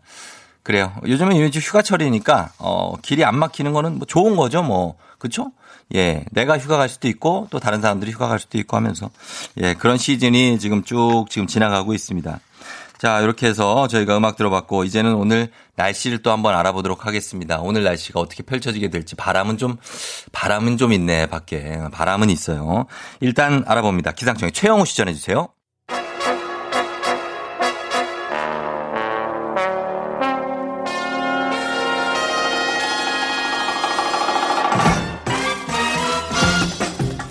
[0.61, 0.93] 그래요.
[1.05, 4.95] 요즘은 요즘 휴가철이니까 어, 길이 안 막히는 거는 뭐 좋은 거죠, 뭐.
[5.17, 5.51] 그쵸?
[5.95, 9.09] 예, 내가 휴가 갈 수도 있고 또 다른 사람들이 휴가 갈 수도 있고 하면서
[9.57, 12.39] 예, 그런 시즌이 지금 쭉 지금 지나가고 있습니다.
[12.97, 17.59] 자, 이렇게 해서 저희가 음악 들어봤고, 이제는 오늘 날씨를 또 한번 알아보도록 하겠습니다.
[17.61, 19.77] 오늘 날씨가 어떻게 펼쳐지게 될지 바람은 좀,
[20.31, 21.79] 바람은 좀 있네, 밖에.
[21.91, 22.87] 바람은 있어요.
[23.19, 24.13] 일단 알아봅니다.
[24.13, 25.49] 기상청에 최영우 씨 전해주세요.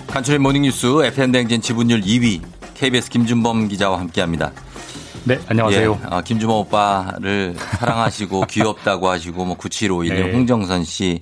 [0.07, 2.41] 간추린 모닝뉴스 FM대행진 지분율 2위
[2.73, 4.51] KBS 김준범 기자와 함께합니다.
[5.27, 5.99] 네, 안녕하세요.
[6.03, 10.31] 예, 어, 김주모 오빠를 사랑하시고 귀엽다고 하시고 뭐 9751, 네.
[10.31, 11.19] 홍정선 씨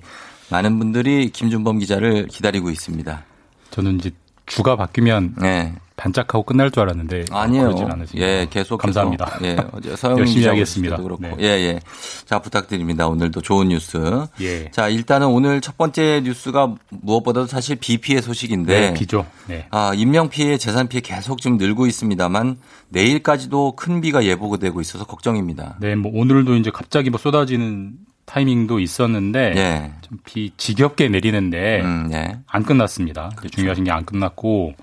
[0.48, 3.24] 많은 분들이 김준범 기자를 기다리고 있습니다.
[3.72, 4.12] 저는 이제
[4.46, 5.74] 주가 바뀌면 네.
[5.96, 7.74] 반짝하고 끝날 줄 알았는데 아니에요.
[8.16, 9.38] 예, 계속 감사합니다.
[9.42, 10.96] 예, 어제 서영 열심히 기자 하겠습니다.
[10.98, 11.22] 그렇고.
[11.22, 11.34] 네.
[11.40, 11.80] 예, 예.
[12.26, 13.08] 자, 부탁드립니다.
[13.08, 13.98] 오늘도 좋은 뉴스.
[14.40, 14.70] 예.
[14.70, 19.26] 자, 일단은 오늘 첫 번째 뉴스가 무엇보다도 사실 비 피해 소식인데 네, 비죠.
[19.46, 19.66] 네.
[19.70, 22.58] 아, 인명 피해, 재산 피해 계속 좀 늘고 있습니다만
[22.90, 25.76] 내일까지도 큰 비가 예보되고 있어서 걱정입니다.
[25.80, 27.94] 네, 뭐 오늘도 이제 갑자기 뭐 쏟아지는
[28.26, 29.92] 타이밍도 있었는데 예.
[30.02, 32.38] 좀비 지겹게 내리는데 음, 예.
[32.46, 33.30] 안 끝났습니다.
[33.36, 34.74] 근데 중요하신 게 안 끝났고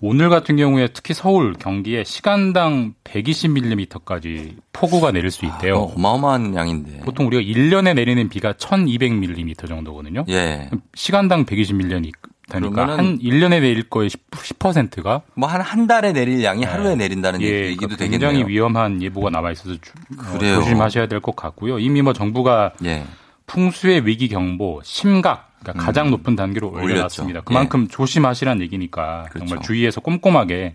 [0.00, 5.76] 오늘 같은 경우에 특히 서울, 경기에 시간당 120mm까지 폭우가 내릴 수 있대요.
[5.76, 7.00] 어, 어마어마한 양인데.
[7.04, 10.24] 보통 우리가 1년에 내리는 비가 1200mm 정도거든요.
[10.28, 10.68] 예.
[10.94, 17.40] 시간당 120mm니까 그러면은 한 1년에 내릴 거의 10%가 뭐한 한 달에 내릴 양이 하루에 내린다는
[17.42, 18.30] 예, 얘기도 그러니까 되겠네요.
[18.30, 20.56] 굉장히 위험한 예보가 나와 있어서 주- 어, 그래요.
[20.56, 21.78] 조심하셔야 될 것 같고요.
[21.78, 23.04] 이미 뭐 정부가 예.
[23.46, 26.82] 풍수의 위기 경보 심각 그러니까 가장 높은 단계로 음.
[26.82, 27.42] 올려놨습니다.
[27.42, 29.46] 그만큼 조심하시란 얘기니까 그렇죠.
[29.46, 30.74] 정말 주의해서 꼼꼼하게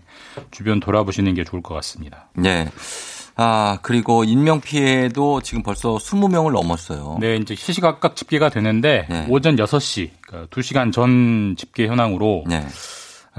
[0.50, 2.28] 주변 돌아보시는 게 좋을 것 같습니다.
[2.44, 2.68] 예.
[3.40, 7.18] 아, 그리고 인명 피해도 지금 벌써 20명을 넘었어요.
[7.20, 9.26] 네, 이제 시시각각 집계가 되는데 네.
[9.28, 12.66] 오전 6시, 그러니까 2시간 전 집계 현황으로 네.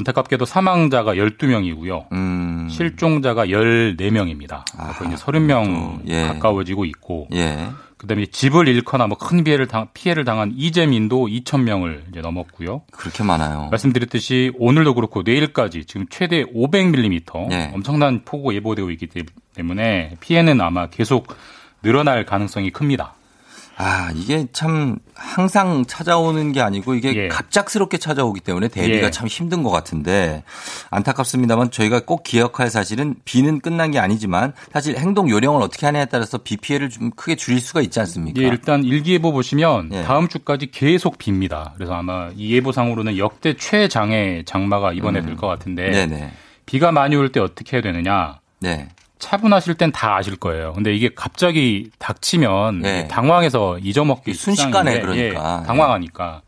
[0.03, 2.05] 안타깝게도 사망자가 12명이고요.
[2.13, 2.67] 음.
[2.69, 4.63] 실종자가 14명입니다.
[4.77, 6.23] 아, 거의 이제 30명 또, 예.
[6.27, 7.67] 가까워지고 있고 예.
[7.97, 12.83] 그다음에 집을 잃거나 뭐 큰 피해를 당, 피해를 당한 이재민도 2,000명을 이제 넘었고요.
[12.91, 13.67] 그렇게 많아요.
[13.71, 17.71] 말씀드렸듯이 오늘도 그렇고 내일까지 지금 최대 500mm 네.
[17.73, 19.23] 엄청난 폭우 예보되고 있기 때-
[19.55, 21.27] 때문에 피해는 아마 계속
[21.83, 23.15] 늘어날 가능성이 큽니다.
[23.81, 27.27] 아, 이게 참 항상 찾아오는 게 아니고 이게 예.
[27.29, 29.11] 갑작스럽게 찾아오기 때문에 대비가 예.
[29.11, 30.43] 참 힘든 것 같은데
[30.89, 36.39] 안타깝습니다만 저희가 꼭 기억할 사실은 비는 끝난 게 아니지만 사실 행동 요령을 어떻게 하냐에 따라서
[36.39, 38.41] 비 피해를 좀 크게 줄일 수가 있지 않습니까?
[38.41, 40.03] 예, 일단 일기예보 보시면 예.
[40.03, 41.71] 다음 주까지 계속 빕니다.
[41.75, 45.91] 그래서 아마 이 예보상으로는 역대 최장의 장마가 이번에 될것 같은데 음.
[45.93, 46.31] 네네.
[46.65, 48.39] 비가 많이 올 때 어떻게 해야 되느냐?
[48.59, 48.89] 네.
[49.19, 50.73] 차분하실 땐 다 아실 거예요.
[50.73, 53.07] 근데 이게 갑자기 닥치면 네.
[53.07, 55.59] 당황해서 잊어먹기 순식간에 그러니까.
[55.61, 56.41] 예, 당황하니까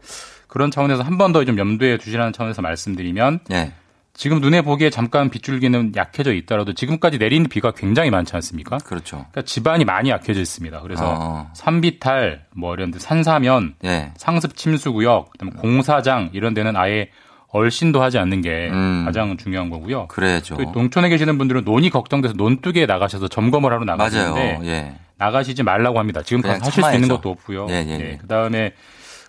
[0.47, 3.73] 그런 차원에서 한 번 더 좀 염두에 두시라는 차원에서 말씀드리면 네.
[4.13, 8.77] 지금 눈에 보기에 잠깐 빗줄기는 약해져 있더라도 지금까지 내린 비가 굉장히 많지 않습니까?
[8.79, 9.17] 그렇죠.
[9.31, 10.81] 그러니까 지반이 많이 약해져 있습니다.
[10.81, 11.49] 그래서 어.
[11.55, 14.11] 산비탈, 뭐 이런 데 산사면, 예.
[14.17, 17.09] 상습 침수 구역, 그다음에 공사장 이런 데는 아예
[17.53, 19.03] 얼씬도 하지 않는 게 음.
[19.05, 20.07] 가장 중요한 거고요.
[20.07, 20.57] 그래야죠.
[20.57, 23.83] 그 농촌에 계시는 분들은 논이 걱정돼서 논두개에 나가셔서 점검을 하러.
[23.83, 24.95] 나가시는데 예.
[25.17, 26.21] 나가시지 말라고 합니다.
[26.23, 27.15] 지금 하실 수 있는 참아야죠.
[27.17, 27.67] 것도 없고요.
[27.69, 28.17] 예, 예, 예.
[28.17, 28.73] 그다음에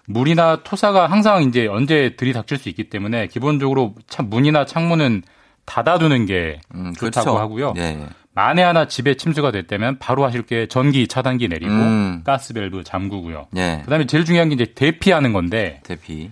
[0.06, 5.22] 물이나 토사가 항상 이제 언제 들이닥칠 수 있기 때문에 기본적으로 참 문이나 창문은
[5.64, 7.38] 닫아두는 게 음, 좋다고 그렇죠.
[7.38, 7.74] 하고요.
[7.76, 8.06] 예, 예.
[8.34, 12.22] 만에 하나 집에 침수가 됐다면 바로 하실 게 전기 차단기 내리고 음.
[12.24, 13.48] 가스밸브 잠그고요.
[13.56, 13.80] 예.
[13.84, 16.30] 그다음에 제일 중요한 게 이제 대피하는 건데 대피.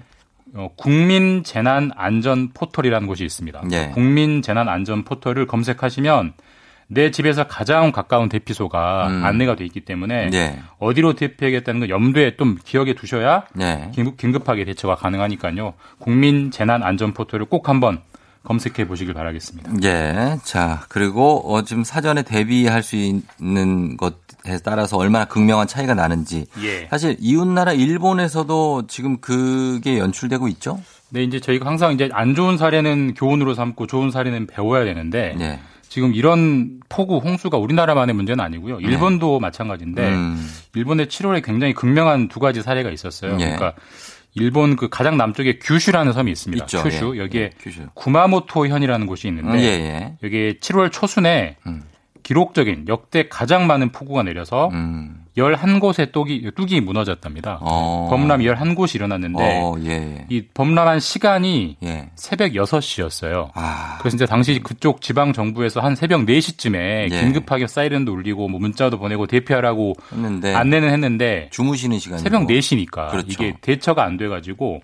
[0.54, 3.62] 어, 국민 재난 안전 포털이라는 곳이 있습니다.
[3.72, 3.90] 예.
[3.94, 6.34] 국민 재난 안전 포털을 검색하시면
[6.88, 9.24] 내 집에서 가장 가까운 대피소가 음.
[9.24, 10.58] 안내가 돼 있기 때문에 예.
[10.78, 13.90] 어디로 대피하겠다는 거 염두에 좀 기억에 두셔야 예.
[13.94, 15.74] 긴급, 긴급 하게 대처가 가능하니까요.
[15.98, 18.00] 국민 재난 안전 포털을 꼭 한번
[18.42, 19.72] 검색해 보시길 바라겠습니다.
[19.84, 20.38] 예.
[20.42, 24.14] 자, 그리고 어, 지금 사전에 대비할 수 있는 것에
[24.64, 26.46] 따라서 얼마나 극명한 차이가 나는지.
[26.62, 26.86] 예.
[26.88, 30.80] 사실 이웃나라 일본에서도 지금 그게 연출되고 있죠?
[31.10, 35.60] 네, 이제 저희가 항상 이제 안 좋은 사례는 교훈으로 삼고 좋은 사례는 배워야 되는데 예.
[35.88, 38.78] 지금 이런 폭우 홍수가 우리나라만의 문제는 아니고요.
[38.78, 40.14] 일본도 마찬가지인데 네.
[40.14, 40.48] 음.
[40.74, 43.32] 일본의 7월에 굉장히 극명한 두 가지 사례가 있었어요.
[43.40, 43.44] 예.
[43.56, 43.74] 그러니까
[44.34, 46.64] 일본 그 가장 남쪽에 규슈라는 섬이 있습니다.
[46.64, 46.82] 있죠.
[46.84, 47.20] 큐슈 예.
[47.22, 47.88] 여기에 예, 큐슈.
[47.94, 50.12] 구마모토 현이라는 곳이 있는데 음, 예, 예.
[50.22, 51.82] 여기에 7월 초순에 음.
[52.30, 55.24] 기록적인 역대 가장 많은 폭우가 내려서 음.
[55.36, 57.58] 11곳의 뚝이, 뚝이 무너졌답니다.
[57.60, 58.06] 어.
[58.08, 60.26] 범람이 11곳이 일어났는데 어, 예.
[60.28, 62.10] 이 범람한 시간이 예.
[62.14, 63.50] 새벽 6시였어요.
[63.54, 63.98] 아.
[63.98, 67.20] 그래서 이제 당시 그쪽 지방 정부에서 한 새벽 4시쯤에 예.
[67.20, 73.26] 긴급하게 사이렌도 울리고 뭐 문자도 보내고 대피하라고 했는데 안내는 했는데 주무시는 시간이 새벽 4시니까 그렇죠.
[73.28, 74.82] 이게 대처가 안 돼 가지고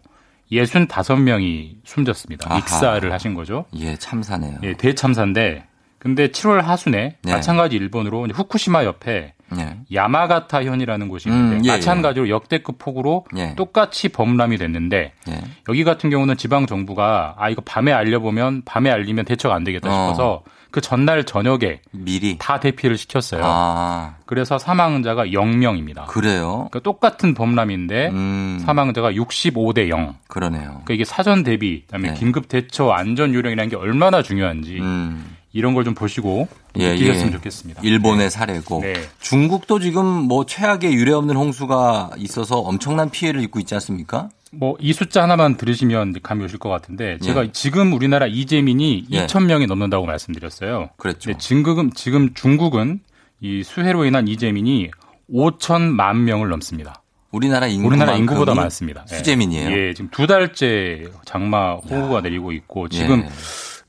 [0.51, 2.51] 65명이 숨졌습니다.
[2.51, 2.59] 아하.
[2.59, 3.67] 익사를 하신 거죠.
[3.77, 4.59] 예, 참사네요.
[4.65, 5.65] 예, 대참사인데
[5.99, 7.33] 근데 7월 하순에 네.
[7.33, 9.77] 마찬가지 일본으로 후쿠시마 옆에 예.
[9.93, 13.55] 야마가타 현이라는 곳이 있는데 음, 예, 마찬가지로 역대급 폭우로 예.
[13.55, 15.41] 똑같이 범람이 됐는데 예.
[15.69, 19.93] 여기 같은 경우는 지방 정부가 아 이거 밤에 알려보면 밤에 알리면 대처가 안 되겠다 어.
[19.93, 20.43] 싶어서
[20.77, 23.41] 그 전날 저녁에 미리 다 대피를 시켰어요.
[23.43, 26.07] 아, 그래서 사망자가 0명입니다.
[26.07, 26.69] 그래요?
[26.71, 28.59] 그러니까 똑같은 범람인데 음.
[28.63, 30.17] 사망자가 65대 0.
[30.29, 30.63] 그러네요.
[30.63, 32.15] 그러니까 이게 사전 대비, 그다음에 네.
[32.15, 35.36] 긴급 대처 안전 요령이라는 게 얼마나 중요한지 음.
[35.57, 36.49] 이런 걸 좀 보시고
[36.79, 37.33] 예, 느끼셨으면 예.
[37.33, 37.81] 좋겠습니다.
[37.83, 38.95] 일본의 사례고 네.
[39.21, 44.29] 중국도 지금 뭐 최악의 유례 없는 홍수가 있어서 엄청난 피해를 입고 있지 않습니까?
[44.53, 47.53] 뭐 이 숫자 하나만 들으시면 감이 오실 것 같은데 제가 예.
[47.53, 49.27] 지금 우리나라 이재민이 예.
[49.27, 50.91] 2천 명이 넘는다고 말씀드렸어요.
[50.97, 51.31] 그랬죠.
[51.31, 53.01] 네, 지금 지금 중국은
[53.41, 54.91] 이 수해로 인한 이재민이
[55.33, 57.03] 5천만 명을 넘습니다.
[57.33, 59.05] 우리나라 인구 우리나라 인구보다 많습니다.
[59.13, 59.17] 예.
[59.17, 59.71] 수재민이에요.
[59.71, 63.29] 예, 지금 두 달째 장마 호우가 내리고 있고 지금 예.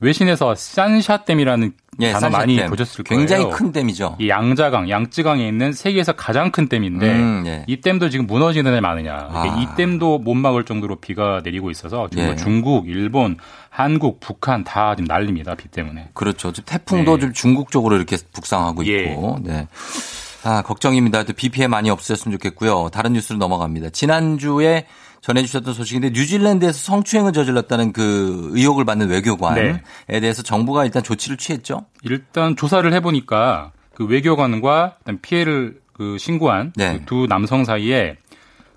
[0.00, 2.70] 외신에서 산샤댐이라는 예, 단어 많이 산샤댐.
[2.70, 3.18] 보셨을 거예요.
[3.18, 4.16] 굉장히 큰 댐이죠.
[4.20, 7.64] 이 양자강, 양쯔강에 있는 세계에서 가장 큰 댐인데 음, 예.
[7.66, 9.12] 이 댐도 지금 무너지는 애 많으냐.
[9.32, 9.56] 아.
[9.60, 12.36] 이 댐도 못 막을 정도로 비가 내리고 있어서 지금 뭐 예.
[12.36, 13.36] 중국, 일본,
[13.70, 15.56] 한국, 북한 다 지금 난립니다.
[15.56, 16.10] 비 때문에.
[16.14, 16.52] 그렇죠.
[16.52, 17.20] 지금 태풍도 네.
[17.22, 19.04] 좀 중국 쪽으로 이렇게 북상하고 예.
[19.10, 19.38] 있고.
[19.42, 19.66] 네.
[20.44, 21.24] 아, 걱정입니다.
[21.24, 22.90] 또 비 피해 많이 없으셨으면 좋겠고요.
[22.92, 23.90] 다른 뉴스로 넘어갑니다.
[23.90, 24.86] 지난주에
[25.20, 30.20] 전해주셨던 소식인데 뉴질랜드에서 성추행을 저질렀다는 그 의혹을 받는 외교관에 네.
[30.20, 31.86] 대해서 정부가 일단 조치를 취했죠.
[32.02, 36.98] 일단 조사를 해보니까 그 외교관과 피해를 그 신고한 네.
[36.98, 38.16] 그두 남성 사이에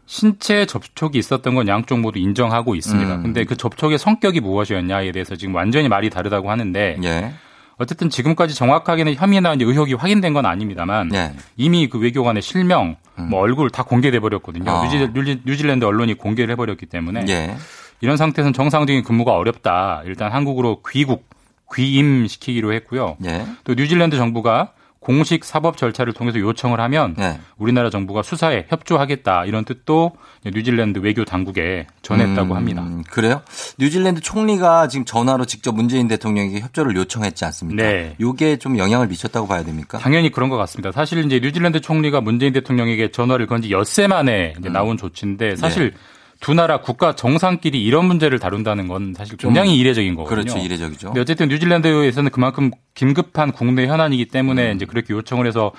[0.08, 3.16] 신체 접촉이 있었던 건 양쪽 모두 인정하고 있습니다.
[3.16, 3.24] 음.
[3.24, 7.32] 근데 그 접촉의 성격이 무엇이었냐에 대해서 지금 완전히 말이 다르다고 하는데 예.
[7.78, 11.32] 어쨌든 지금까지 정확하게는 혐의나 의혹이 확인된 건 아닙니다만 예.
[11.56, 12.98] 이미 그 외교관의 실명,
[13.30, 14.70] 뭐 얼굴 다 공개돼 버렸거든요.
[14.70, 14.84] 아.
[14.84, 17.56] 뉴질, 뉴질, 뉴질랜드 언론이 공개를 해버렸기 때문에 예.
[18.02, 20.02] 이런 상태에서는 정상적인 근무가 어렵다.
[20.06, 21.30] 일단 한국으로 귀국,
[21.74, 23.18] 귀임시키기로 했고요.
[23.26, 23.46] 예.
[23.64, 27.40] 또 뉴질랜드 정부가 공식 사법 절차를 통해서 요청을 하면 네.
[27.58, 30.12] 우리나라 정부가 수사에 협조하겠다 이런 뜻도
[30.46, 32.88] 뉴질랜드 외교 당국에 전했다고 음, 합니다.
[33.10, 33.42] 그래요?
[33.80, 37.82] 뉴질랜드 총리가 지금 전화로 직접 문재인 대통령에게 협조를 요청했지 않습니까?
[37.84, 38.16] 네.
[38.20, 39.98] 이게 좀 영향을 미쳤다고 봐야 됩니까?
[39.98, 40.92] 당연히 그런 것 같습니다.
[40.92, 45.94] 사실 이제 뉴질랜드 총리가 문재인 대통령에게 전화를 건 지 엿새 만에 이제 나온 조치인데 사실
[46.42, 50.44] 두 나라 국가 정상끼리 이런 문제를 다룬다는 건 사실 굉장히 이례적인 거거든요.
[50.44, 50.58] 그렇죠.
[50.60, 51.08] 이례적이죠.
[51.10, 55.72] 근데 어쨌든 뉴질랜드에서는 그만큼 긴급한 국내 현안이기 때문에 이제 그렇게 요청을 해서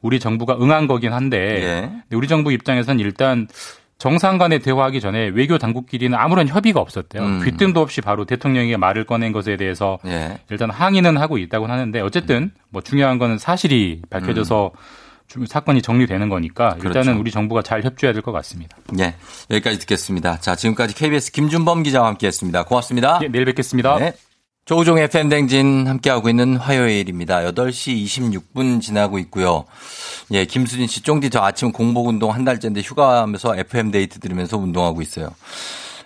[0.00, 1.80] 우리 정부가 응한 거긴 한데 예.
[2.02, 3.48] 근데 우리 정부 입장에서는 일단
[3.98, 7.22] 정상 간에 대화하기 전에 외교 당국끼리는 아무런 협의가 없었대요.
[7.22, 7.42] 음.
[7.44, 10.38] 귀뜸도 없이 바로 대통령에게 말을 꺼낸 것에 대해서 예.
[10.50, 15.03] 일단 항의는 하고 있다고 하는데 어쨌든 뭐 중요한 거는 사실이 밝혀져서 주-
[15.48, 16.92] 사건이 정리되는 거니까 일단은 음.
[17.04, 17.20] 그렇죠.
[17.20, 18.76] 우리 정부가 잘 협조해야 될 것 같습니다.
[18.98, 19.14] 예.
[19.50, 20.38] 여기까지 듣겠습니다.
[20.40, 22.62] 자, 지금까지 KBS 김준범 기자와 함께 했습니다.
[22.64, 23.18] 고맙습니다.
[23.22, 23.98] 예, 내일 뵙겠습니다.
[23.98, 24.12] 네.
[24.66, 27.40] 조우종의 FM 대행진 함께하고 있는 화요일입니다.
[27.52, 28.02] 8시
[28.54, 29.64] 26분 지나고 있고요.
[30.30, 35.02] 예, 김수진 씨, 쫑디 저 아침 공복 운동 한 달째인데 휴가하면서 FM 데이트 들으면서 운동하고
[35.02, 35.34] 있어요.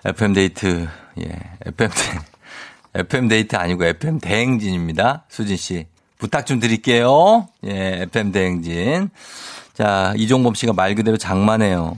[0.05, 0.89] FM 데이트,
[1.21, 1.25] 예,
[1.67, 5.27] FM, 데- FM 데이트 아니고 FM 대행진입니다.
[5.29, 5.87] 수진 씨.
[6.19, 7.47] 부탁 좀 드릴게요.
[7.67, 9.11] 예, FM 대행진.
[9.75, 11.97] 자, 이종범 씨가 말 그대로 장마네요.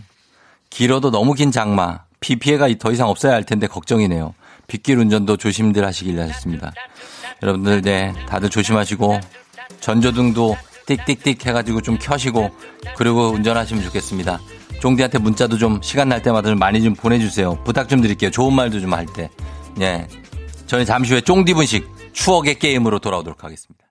[0.68, 2.00] 길어도 너무 긴 장마.
[2.20, 4.34] 비 피해가 더 이상 없어야 할 텐데 걱정이네요.
[4.66, 6.72] 빗길 운전도 조심들 하시길 하셨습니다.
[7.42, 9.18] 여러분들, 네, 다들 조심하시고,
[9.80, 10.56] 전조등도
[10.86, 12.50] 띡띡띡 해가지고 좀 켜시고,
[12.96, 14.38] 그리고 운전하시면 좋겠습니다.
[14.80, 17.62] 종디한테 문자도 좀 시간 날 때마다 좀 많이 좀 보내주세요.
[17.64, 18.30] 부탁 좀 드릴게요.
[18.30, 19.30] 좋은 말도 좀 할 때.
[19.80, 20.06] 예.
[20.66, 23.86] 저는 잠시 후에 쫑디 분식 추억의 게임으로 돌아오도록 하겠습니다.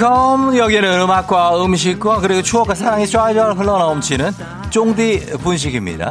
[0.00, 0.56] Welcome.
[0.56, 4.32] 여기는 음악과 음식과 그리고 추억과 사랑이 쫙쫙 흘러넘치는
[4.70, 6.10] 쫑디 분식입니다.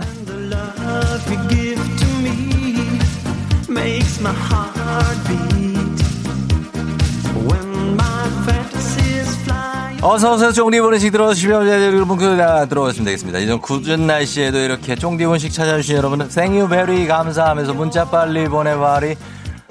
[10.02, 10.52] 어서오세요.
[10.52, 13.40] 쫑디 분식 들어오시면 여러분 그 아, 들어오시면 되겠습니다.
[13.40, 19.18] 이런 굳은 날씨에도 이렇게 쫑디 분식 찾아주신 여러분 생유 베리 감사하면서 문자 빨리 보내봐리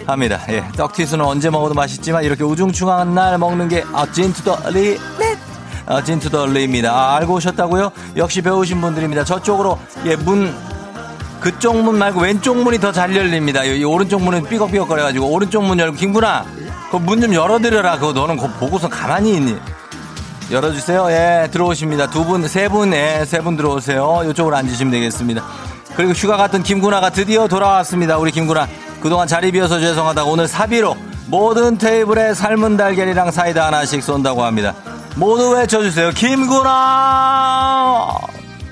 [0.06, 0.40] 합니다.
[0.48, 4.98] 예, 떡튀수는 언제 먹어도 맛있지만 이렇게 우중충한 날 먹는 게 아, 진투더리
[5.86, 6.90] 아, 진투더리입니다.
[6.92, 7.90] 아, 알고 오셨다고요?
[8.16, 9.24] 역시 배우신 분들입니다.
[9.24, 10.54] 저쪽으로 예, 문
[11.40, 13.64] 그쪽 문 말고 왼쪽 문이 더 잘 열립니다.
[13.64, 16.44] 이 오른쪽 문은 삐걱삐걱 거려가지고 오른쪽 문 열고 김구나
[16.90, 17.98] 그 문 좀 열어드려라.
[17.98, 19.56] 그거 너는 그거 보고서 가만히 있니?
[20.50, 21.10] 열어주세요.
[21.10, 22.08] 예, 들어오십니다.
[22.08, 24.22] 두 분, 세 분, 예, 세 분 들어오세요.
[24.30, 25.44] 이쪽으로 앉으시면 되겠습니다.
[25.94, 28.16] 그리고 휴가 갔던 김구나가 드디어 돌아왔습니다.
[28.18, 28.66] 우리 김구나.
[29.00, 30.96] 그동안 자리 비어서 죄송하다고 오늘 사비로
[31.26, 34.74] 모든 테이블에 삶은 달걀이랑 사이다 하나씩 쏜다고 합니다.
[35.16, 36.10] 모두 외쳐주세요.
[36.10, 38.08] 김구나!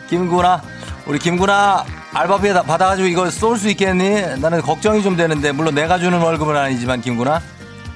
[0.09, 0.63] 김구나.
[1.07, 4.41] 우리 김구나 알바비 받아가지고 이거 쏠수 있겠니?
[4.41, 7.41] 나는 걱정이 좀 되는데, 물론 내가 주는 월급은 아니지만, 김구나.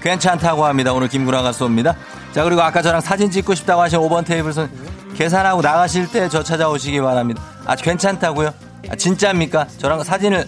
[0.02, 0.92] 괜찮다고 합니다.
[0.92, 1.94] 오늘 김구나가 쏩니다.
[2.32, 4.70] 자, 그리고 아까 저랑 사진 찍고 싶다고 하신 5번 테이블 선
[5.16, 7.42] 계산하고 나가실 때 저 찾아오시기 바랍니다.
[7.66, 8.52] 아, 괜찮다고요?
[8.90, 9.66] 아, 진짜입니까?
[9.78, 10.46] 저랑 사진을,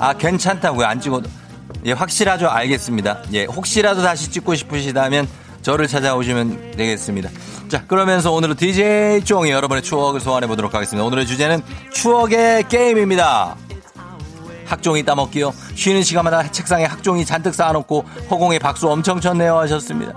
[0.00, 0.86] 아, 괜찮다고요?
[0.86, 1.28] 안 찍어도.
[1.84, 2.48] 예, 확실하죠?
[2.48, 3.22] 알겠습니다.
[3.34, 5.28] 예, 혹시라도 다시 찍고 싶으시다면
[5.60, 7.28] 저를 찾아오시면 되겠습니다.
[7.68, 11.04] 자, 그러면서 오늘은 DJ 쫑이 여러분의 추억을 소환해 보도록 하겠습니다.
[11.04, 13.56] 오늘의 주제는 추억의 게임입니다.
[14.64, 15.52] 학종이 따먹기요.
[15.74, 20.14] 쉬는 시간마다 책상에 학종이 잔뜩 쌓아놓고 허공에 박수 엄청 쳤네요 하셨습니다.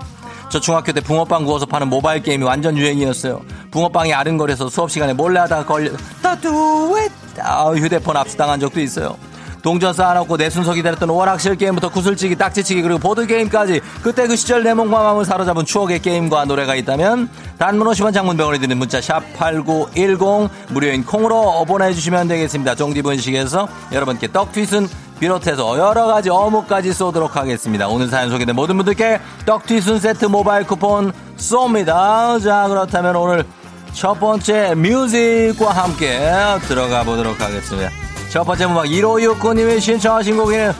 [0.49, 3.41] 저 중학교 때 붕어빵 구워서 파는 모바일 게임이 완전 유행이었어요.
[3.71, 7.11] 붕어빵이 아른거려서 수업 시간에 몰래 하다가 걸려 따뚜웻
[7.41, 9.17] 아, 휴대폰 압수당한 적도 있어요.
[9.63, 14.73] 동전 쌓아놓고 내 순서 기다렸던 오락실 게임부터 구슬치기, 딱지치기 그리고 보드게임까지 그때 그 시절 내
[14.73, 21.05] 몸과 마음을 사로잡은 추억의 게임과 노래가 있다면 단문 50원 장문병원에 드는 문자 샵 8910 무료인
[21.05, 22.75] 콩으로 보내주시면 되겠습니다.
[22.75, 24.89] 종디분식에서 여러분께 떡튀순
[25.21, 27.87] 비롯해서 여러 가지 어묵까지 쏘도록 하겠습니다.
[27.87, 32.43] 오늘 사연 소개된 모든 분들께 떡튀순 세트 모바일 쿠폰 쏩니다.
[32.43, 33.45] 자 그렇다면 오늘
[33.93, 36.19] 첫 번째 뮤직과 함께
[36.67, 38.02] 들어가 보도록 하겠습니다.
[38.33, 40.73] 첫 번째 음악 1569님이 신청하신 곡이는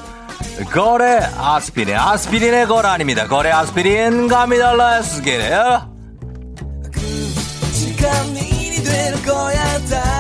[0.71, 3.27] 거래 아스피린 아스피린의 거래 아닙니다.
[3.27, 4.73] 거래 아스피린 갑니다.
[5.23, 5.85] Get it.
[6.91, 10.12] 끔찍한 일이 될 거야 darling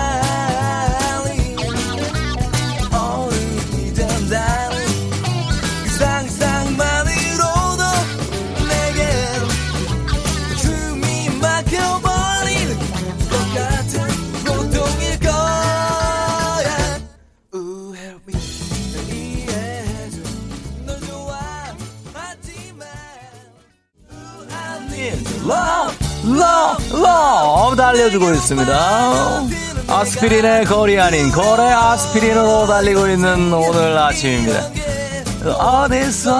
[26.43, 28.73] love, love 달려주고 있습니다.
[29.87, 34.61] 아스피린의 거리 아닌 거래 아스피린으로 달리고 있는 오늘 아침입니다.
[35.45, 36.31] 어딨어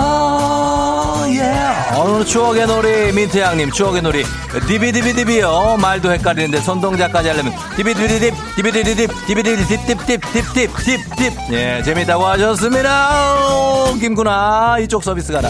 [1.25, 1.99] yeah.
[1.99, 4.23] 오늘 추억의 놀이 민트양님 추억의 놀이
[4.65, 9.97] 디비디비디비요 말도 헷갈리는데 손동작까지 하려면 디비디비딥 디비디디딥 디비디디딥
[10.33, 15.49] 딥딥딥딥딥 예 재밌다고 하셨습니다 오, 김구나 이쪽 서비스 가라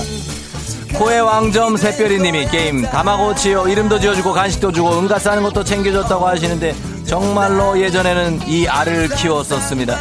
[0.98, 6.76] 코의 왕점 새별이님이 게임 다마고치요 이름도 지어주고 간식도 주고 응가 싸는 것도 챙겨줬다고 하시는데
[7.06, 9.98] 정말로 예전에는 이 알을 키웠었습니다.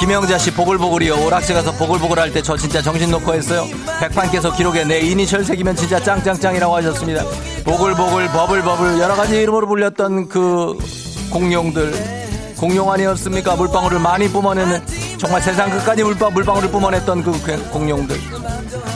[0.00, 1.24] 김영자 씨 보글보글이요.
[1.24, 3.64] 오락실 가서 보글보글 할 때 저 진짜 정신 놓고 했어요.
[4.00, 7.24] 백판께서 기록에 내 이니셜 새기면 진짜 짱짱짱이라고 하셨습니다.
[7.64, 10.76] 보글보글 버블버블 여러 가지 이름으로 불렸던 그
[11.30, 11.94] 공룡들.
[12.58, 13.54] 공룡 아니었습니까?
[13.56, 14.82] 물방울을 많이 뿜어내는
[15.18, 18.16] 정말 세상 끝까지 물방, 물방울을 뿜어냈던 그 공룡들.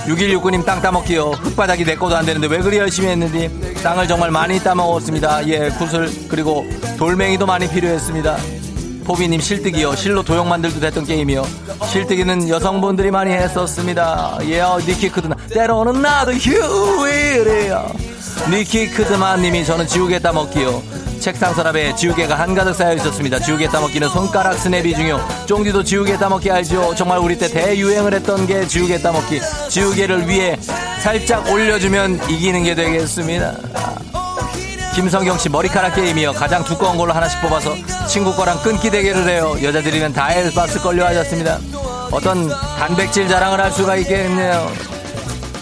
[0.06, 1.30] 6169님 땅 따먹기요.
[1.30, 3.50] 흙바닥이 내 것도 안 되는데 왜 그리 열심히 했는지.
[3.82, 5.46] 땅을 정말 많이 따먹었습니다.
[5.48, 6.66] 예 구슬 그리고
[6.98, 8.36] 돌멩이도 많이 필요했습니다.
[9.04, 9.94] 포비님 실뜨기요.
[9.96, 11.46] 실로 도형 만들도 됐던 게임이요.
[11.90, 14.38] 실뜨기는 여성분들이 많이 했었습니다.
[14.42, 15.36] 예 니키 크드나.
[15.52, 17.92] 때로는 나도 휴일이요.
[18.50, 20.82] 니키 크드마님이 저는 지우개 따먹기요
[21.20, 23.38] 책상 서랍에 지우개가 한가득 쌓여 있었습니다.
[23.38, 25.20] 지우개 따먹기는 손가락 스냅이 중요.
[25.46, 26.94] 쫑디도 지우개 따먹기 알죠?
[26.94, 29.40] 정말 우리 때 대유행을 했던 게 지우개 따먹기.
[29.68, 30.56] 지우개를 위에
[31.02, 33.54] 살짝 올려주면 이기는 게 되겠습니다.
[34.94, 36.32] 김성경 씨 머리카락 게임이요.
[36.32, 37.74] 가장 두꺼운 걸로 하나씩 뽑아서
[38.08, 39.56] 친구 거랑 끊기 대결을 해요.
[39.62, 41.58] 여자들이면 다 해봤을 걸요 하셨습니다.
[42.10, 44.72] 어떤 단백질 자랑을 할 수가 있겠네요.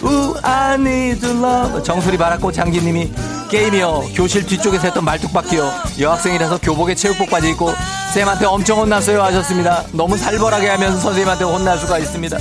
[0.01, 1.83] 우, I need love.
[1.83, 3.11] 정수리 바라꽃 장기님이
[3.49, 4.11] 게임이요.
[4.15, 5.71] 교실 뒤쪽에서 했던 말뚝박기요.
[5.99, 7.73] 여학생이라서 교복에 체육복 바지 입고
[8.13, 9.83] 쌤한테 엄청 혼났어요 하셨습니다.
[9.91, 12.37] 너무 살벌하게 하면서 선생님한테 혼날 수가 있습니다.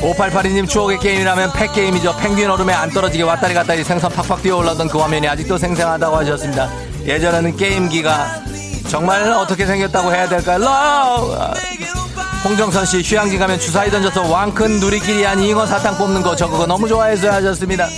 [0.00, 2.16] 5882님 추억의 게임이라면 팩게임이죠.
[2.18, 6.70] 펭귄 얼음에 안 떨어지게 왔다리 갔다리 생선 팍팍 뛰어 올라던 그 화면이 아직도 생생하다고 하셨습니다.
[7.04, 8.42] 예전에는 게임기가
[8.88, 10.58] 정말 어떻게 생겼다고 해야 될까요?
[10.58, 11.34] 러브!
[12.44, 16.86] 홍정선 씨 휴양지 가면 주사위 던져서 왕큰 누리끼리 한 잉어 사탕 뽑는 거저 그거 너무
[16.86, 17.88] 좋아해서 하셨습니다.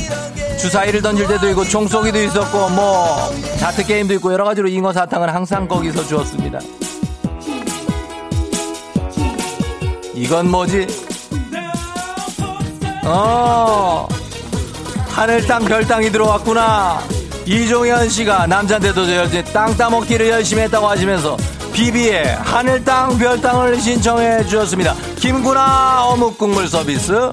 [0.59, 3.31] 주사위를 던질 때도 있고 총쏘기도 있었고 뭐
[3.61, 6.59] 다트 게임도 있고 여러 가지로 잉어 사탕을 항상 거기서 주었습니다.
[10.15, 10.87] 이건 뭐지?
[13.05, 14.07] 어
[15.11, 17.01] 하늘 땅 별 땅이 들어왔구나.
[17.47, 21.37] 이종현 씨가 남자인데도 저땅 따먹기를 열심히 했다고 하시면서
[21.73, 24.95] 비비의 하늘 땅 별 땅을 신청해 주셨습니다.
[25.17, 27.31] 김구나 어묵 국물 서비스.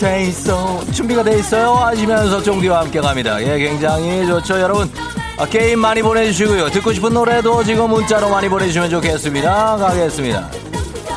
[0.00, 0.84] 돼 있어.
[0.92, 1.72] 준비가 돼 있어요.
[1.72, 3.40] 하시면서 종디와 함께 갑니다.
[3.42, 4.90] 예 굉장히 좋죠 여러분.
[5.36, 6.70] 아, 게임 많이 보내주시고요.
[6.70, 9.76] 듣고 싶은 노래도 지금 문자로 많이 보내주시면 좋겠습니다.
[9.76, 10.50] 가겠습니다.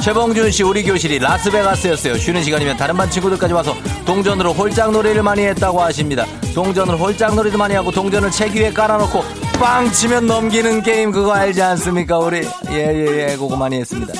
[0.01, 2.18] 최봉준 씨 우리 교실이 라스베가스였어요.
[2.18, 6.26] 쉬는 시간이면 다른 반 친구들까지 와서 동전으로 홀짝 놀이를 많이 했다고 하십니다.
[6.55, 9.24] 동전으로 홀짝 놀이도 많이 하고 동전을 책 위에 깔아놓고
[9.59, 12.47] 빵 치면 넘기는 게임 그거 알지 않습니까 우리?
[12.72, 14.13] 예예예 그거 많이 했습니다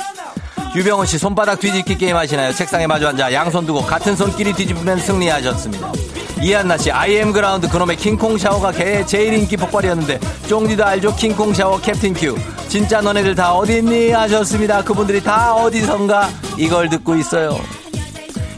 [0.78, 2.54] 유병훈 씨 손바닥 뒤집기 게임 하시나요?
[2.54, 5.92] 책상에 마주 앉아 양손 두고 같은 손끼리 뒤집으면 승리하셨습니다.
[6.40, 11.16] 이한나 씨 I am ground 그놈의 킹콩 샤워가 개 제일 인기 폭발이었는데 쫑디도 알죠?
[11.16, 14.12] 킹콩 샤워 캡틴 큐 진짜 너네들 다 어디 있니?
[14.12, 14.84] 하셨습니다.
[14.84, 17.60] 그분들이 다 어디선가 이걸 듣고 있어요.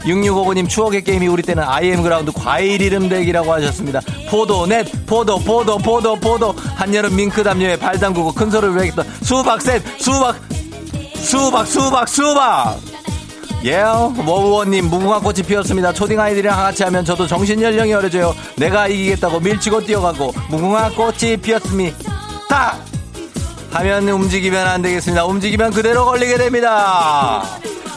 [0.04, 4.00] 6659님 추억의 게임이 우리 때는 IM 그라운드 과일 이름 대기라고 하셨습니다.
[4.28, 6.52] 포도, 넷, 포도, 포도, 포도, 포도.
[6.74, 10.36] 한여름 밍크 담요에 발 담그고 큰 소리를 외쳤던 수박 셋, 수박,
[11.20, 12.80] 수박, 수박, 수박!
[13.62, 15.92] 예, yeah, 워우원님, 무궁화 꽃이 피었습니다.
[15.92, 18.34] 초딩 아이들이랑 같이 하면 저도 정신연령이 어려져요.
[18.56, 22.76] 내가 이기겠다고 밀치고 뛰어가고, 무궁화 꽃이 피었습니다.
[23.72, 25.26] 하면 움직이면 안 되겠습니다.
[25.26, 27.44] 움직이면 그대로 걸리게 됩니다.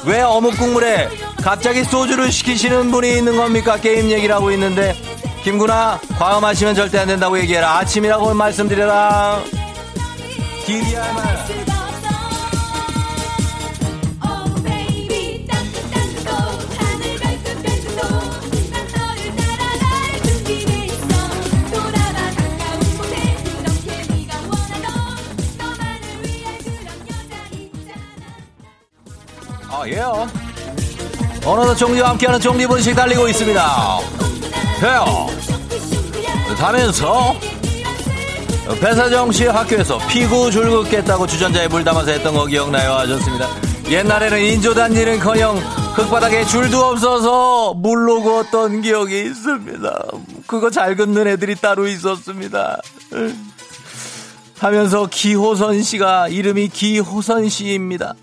[0.05, 1.09] 왜 어묵 국물에
[1.41, 3.77] 갑자기 소주를 시키시는 분이 있는 겁니까?
[3.77, 4.95] 게임 얘기를 하고 있는데.
[5.43, 7.77] 김구나, 과음하시면 절대 안 된다고 얘기해라.
[7.79, 9.41] 아침이라고 말씀드려라.
[10.65, 11.62] DDR만.
[29.89, 30.27] 예요.
[31.45, 33.99] 어느덧 종류와 함께하는 종류분식 달리고 있습니다.
[34.81, 35.27] 해요.
[36.57, 37.35] 가면서
[38.79, 42.93] 배사정 씨 학교에서 피구 줄긋 깼다고 주전자에 물 담아서 했던 거 기억나요?
[42.93, 43.47] 하셨습니다.
[43.89, 45.57] 옛날에는 인조단지는커녕
[45.95, 50.03] 흙바닥에 줄도 없어서 물로 구웠던 기억이 있습니다.
[50.47, 52.79] 그거 잘 긋는 애들이 따로 있었습니다.
[54.57, 58.13] 하면서 기호선 씨가 이름이 기호선 씨입니다.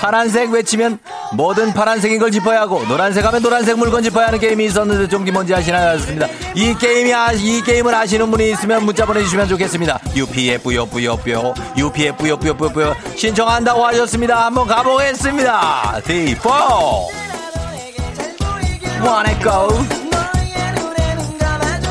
[0.00, 0.98] 파란색 외치면
[1.34, 5.54] 뭐든 파란색인 걸 짚어야 하고 노란색 하면 노란색 물건 짚어야 하는 게임이 있었는데 종기 뭔지
[5.54, 5.98] 아시나요?
[5.98, 10.00] 습니다 이 게임이 아, 이 게임을 아시는 분이 있으면 문자 보내주시면 좋겠습니다.
[10.16, 14.46] UPF요뿌요 뿌요 UPF요뿌요 뿌요 신청한다고 하셨습니다.
[14.46, 16.00] 한번 가보겠습니다.
[16.04, 16.50] D4
[19.02, 19.68] Wanna go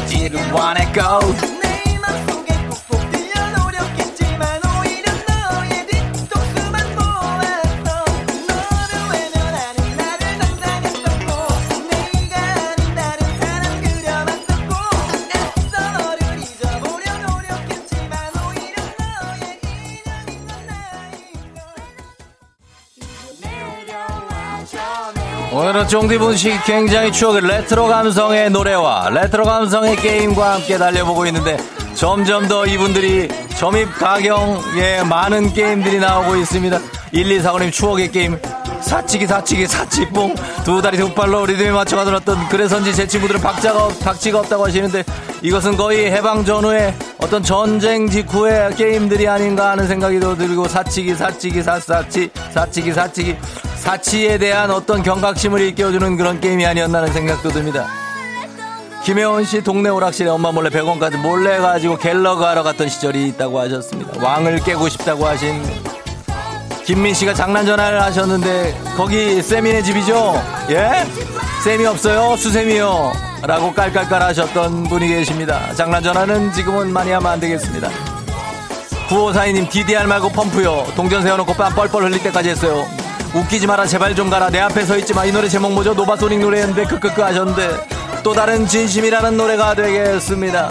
[0.09, 1.58] Didn't wanna go
[25.69, 31.57] 오늘은 쫑디 분식 굉장히 추억의 레트로 감성의 노래와 레트로 감성의 게임과 함께 달려보고 있는데
[31.93, 36.79] 점점 더 이분들이 점입 가경에 많은 게임들이 나오고 있습니다.
[37.13, 38.39] 1245님 추억의 게임.
[38.81, 40.33] 사치기 사치기 사치뽕.
[40.63, 45.03] 두 다리 두 발로 리듬에 맞춰가 들었던 그래서인지 제 친구들은 박자가 없- 박치가 없다고 하시는데
[45.43, 51.61] 이것은 거의 해방 전후의 어떤 전쟁 직후의 게임들이 아닌가 하는 생각이 더 들고 사치기 사치기
[51.61, 53.37] 사사치 사치기 사치기
[53.79, 57.87] 사치에 대한 어떤 경각심을 일깨워주는 그런 게임이 아니었나 하는 생각도 듭니다.
[59.03, 64.23] 김혜원 씨 동네 오락실에 엄마 몰래 100원까지 몰래 가지고 갤러그 하러 갔던 시절이 있다고 하셨습니다.
[64.23, 65.63] 왕을 깨고 싶다고 하신
[66.85, 70.43] 김민 씨가 장난 전화를 하셨는데 거기 세미네 집이죠?
[70.71, 71.05] 예?
[71.63, 72.35] 쌤이 없어요?
[72.35, 73.13] 수세미요?
[73.43, 75.73] 라고 깔깔깔 하셨던 분이 계십니다.
[75.75, 77.89] 장난 전화는 지금은 많이 하면 안 되겠습니다.
[79.07, 80.85] 9542님 DDR 말고 펌프요.
[80.95, 82.85] 동전 세워놓고 땀 뻘뻘 흘릴 때까지 했어요.
[83.33, 84.49] 웃기지 마라 제발 좀 가라.
[84.49, 85.25] 내 앞에 서 있지 마.
[85.25, 85.93] 이 노래 제목 뭐죠?
[85.93, 87.77] 노바소닉 노래였는데 크크크 하셨는데
[88.23, 90.69] 또 다른 진심이라는 노래가 되겠습니다.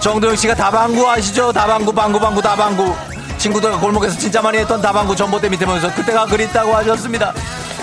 [0.00, 1.52] 정도영 씨가 다방구 아시죠?
[1.52, 2.94] 다방구 방구 방구 다방구.
[3.38, 7.32] 친구들과 골목에서 진짜 많이 했던 다방구 전봇대 밑에 모여서 그때가 그립다고 하셨습니다.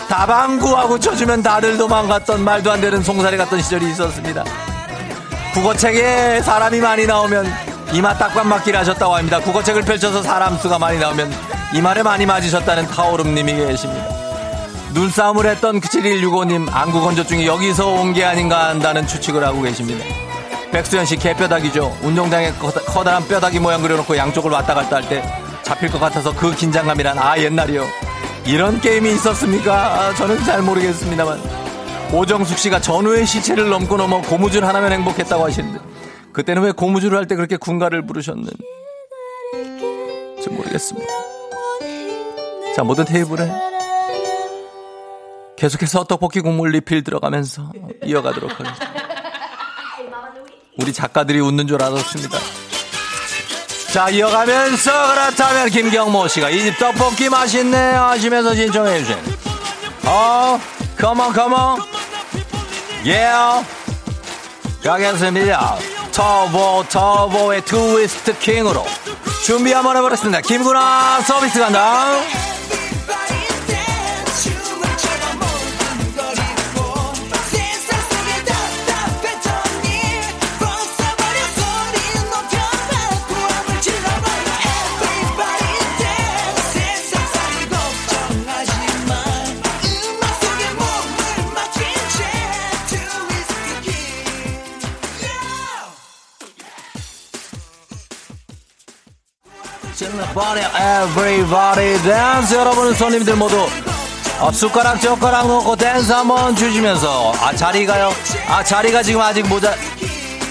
[0.07, 4.43] 다방구하고 쳐주면 다들 도망갔던 말도 안 되는 송사리 같던 시절이 있었습니다.
[5.53, 7.51] 국어책에 사람이 많이 나오면
[7.91, 9.39] 이마 딱밤 맞기를 하셨다고 합니다.
[9.39, 14.07] 국어책을 펼쳐서 사람 수가 많이 나오면 이마를 많이 맞으셨다는 타오름님이 계십니다.
[14.93, 20.03] 눈싸움을 했던 7165님 안구 건조 중에 여기서 온 게 아닌가 한다는 추측을 하고 계십니다.
[20.71, 21.95] 백수연 씨 개뼈다귀죠.
[22.01, 25.23] 운동장에 커다- 커다란 뼈다귀 모양 그려놓고 양쪽을 왔다 갔다 할 때
[25.63, 27.85] 잡힐 것 같아서 그 긴장감이란 아 옛날이요.
[28.45, 29.73] 이런 게임이 있었습니까?
[29.73, 31.39] 아, 저는 잘 모르겠습니다만.
[32.11, 35.79] 오정숙 씨가 전후의 시체를 넘고 넘어 고무줄 하나면 행복했다고 하시는데
[36.33, 38.51] 그때는 왜 고무줄을 할 때 그렇게 군가를 부르셨는지
[40.49, 41.07] 모르겠습니다.
[42.79, 43.51] 자 모든 테이블에
[45.57, 47.73] 계속해서 떡볶이 국물 리필 들어가면서
[48.05, 48.85] 이어가도록 하겠습니다.
[50.77, 52.37] 우리 작가들이 웃는 줄 알았습니다.
[53.91, 59.17] 자 이어가면서 그렇다면 김경모 씨가 이 집 떡볶이 맛있네 하시면서 신청해 주신.
[60.05, 60.57] 어
[60.97, 61.81] 컴온 컴온
[63.07, 63.29] 예
[64.81, 65.75] 가겠습니다.
[66.13, 68.85] 터보 터보의 트위스트 킹으로
[69.43, 70.39] 준비 한번 해보겠습니다.
[70.39, 72.48] 김구나 서비스 간다
[100.01, 102.55] Everybody, dance.
[102.55, 103.67] 여러분 손님들 모두
[104.39, 107.33] 어, 숟가락 젓가락 놓고 댄스 한번 주시면서.
[107.33, 108.09] 아 자리가요?
[108.47, 109.73] 아 자리가 지금 아직 모자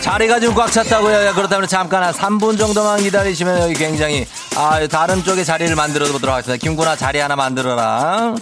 [0.02, 1.26] 자리가 지금 꽉 찼다고요?
[1.26, 6.34] 야, 그렇다면 잠깐 한 3분 정도만 기다리시면 여기 굉장히 아 다른 쪽에 자리를 만들어 보도록
[6.34, 6.60] 하겠습니다.
[6.62, 8.34] 김구나 자리 하나 만들어라.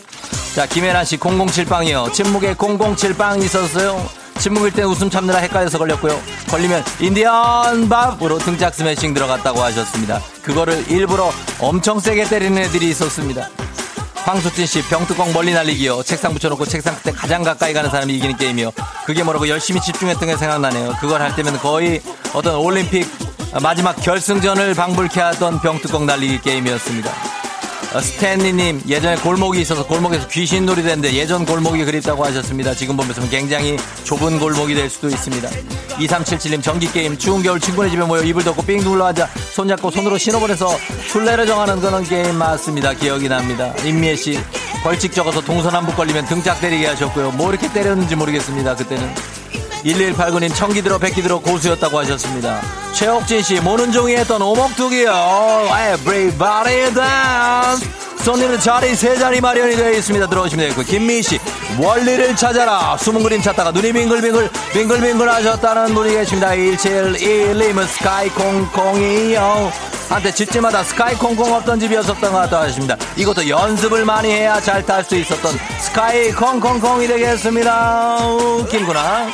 [0.57, 2.13] 자 김혜란 씨 007빵이요.
[2.15, 4.05] 침묵에 007빵 있었어요
[4.39, 6.21] 침묵일 때 웃음 참느라 헷갈려서 걸렸고요.
[6.49, 10.21] 걸리면 인디언 밥으로 등짝 스매싱 들어갔다고 하셨습니다.
[10.43, 13.49] 그거를 일부러 엄청 세게 때리는 애들이 있었습니다.
[14.15, 16.03] 황수진 씨 병뚜껑 멀리 날리기요.
[16.03, 18.73] 책상 붙여놓고 책상 끝에 가장 가까이 가는 사람이 이기는 게임이요.
[19.05, 20.95] 그게 뭐라고 열심히 집중했던 게 생각나네요.
[21.01, 22.03] 그걸 할 때면 거의
[22.35, 23.09] 어떤 올림픽
[23.63, 27.36] 마지막 결승전을 방불케 하던 병뚜껑 날리기 게임이었습니다.
[27.97, 32.75] 어, 스탠리님 예전에 골목이 있어서 골목에서 귀신 놀이를 했는데 예전 골목이 그립다고 하셨습니다.
[32.75, 35.49] 지금 보면 굉장히 좁은 골목이 될 수도 있습니다.
[35.49, 40.77] 2377님 전기게임 추운 겨울 친구네 집에 모여 이불 덮고 삥 둘러 앉아 손잡고 손으로 신호보내서
[41.09, 42.93] 순례를 정하는 그런 게임 맞습니다.
[42.93, 43.73] 기억이 납니다.
[43.83, 44.39] 임미애 씨
[44.83, 47.31] 벌칙 적어서 동서남북 걸리면 등짝 때리게 하셨고요.
[47.31, 48.77] 뭐 이렇게 때렸는지 모르겠습니다.
[48.77, 49.11] 그때는
[49.85, 52.61] 1189님 청기 들어 백기 들어 고수였다고 하셨습니다.
[52.95, 55.13] 최옥진 씨 모는 종이 했던 오목두기요.
[55.95, 58.06] Everybody.
[58.27, 60.27] 손님은 자리 세 자리 마련이 되어 있습니다.
[60.27, 61.39] 들어오시면 되겠고 김미 씨
[61.79, 62.97] 원리를 찾아라.
[62.97, 66.51] 숨은 그림 찾다가 눈이 빙글빙글 빙글빙글 하셨다는 분이 계십니다.
[66.51, 69.71] 1721님은 스카이 콩콩이요.
[70.09, 72.97] 한때 집집마다 스카이 콩콩 없던 집이었었던 것 같다고 하십니다.
[73.17, 78.27] 이것도 연습을 많이 해야 잘 탈 수 있었던 스카이 콩콩콩이 되겠습니다.
[78.27, 79.29] 웃긴구나.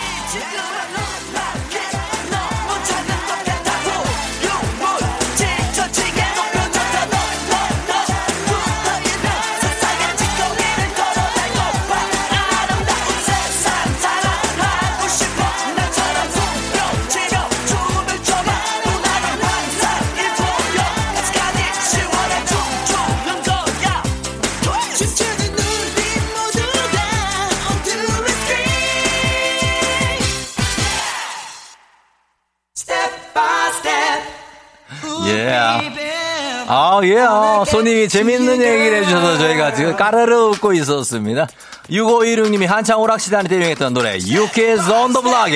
[36.74, 37.18] 아, 예.
[37.20, 41.46] 아, 손님이 재밌는 얘기를 해주셔서 저희가 지금 까르르 웃고 있었습니다.
[41.90, 45.52] 6516님이 한창 오락시단에 대유행했던 노래, You Kids on the Block,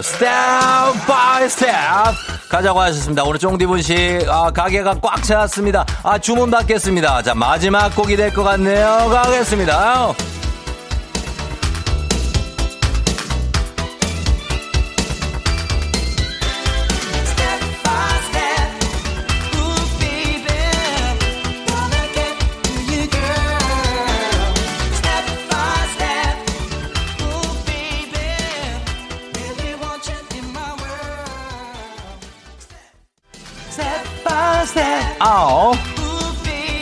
[0.00, 2.16] Step by Step.
[2.48, 3.22] 가자고 하셨습니다.
[3.24, 5.84] 오늘 쫑디분 씨, 아, 가게가 꽉 차왔습니다.
[6.02, 7.22] 아, 주문 받겠습니다.
[7.22, 9.08] 자, 마지막 곡이 될 것 같네요.
[9.12, 10.12] 가겠습니다.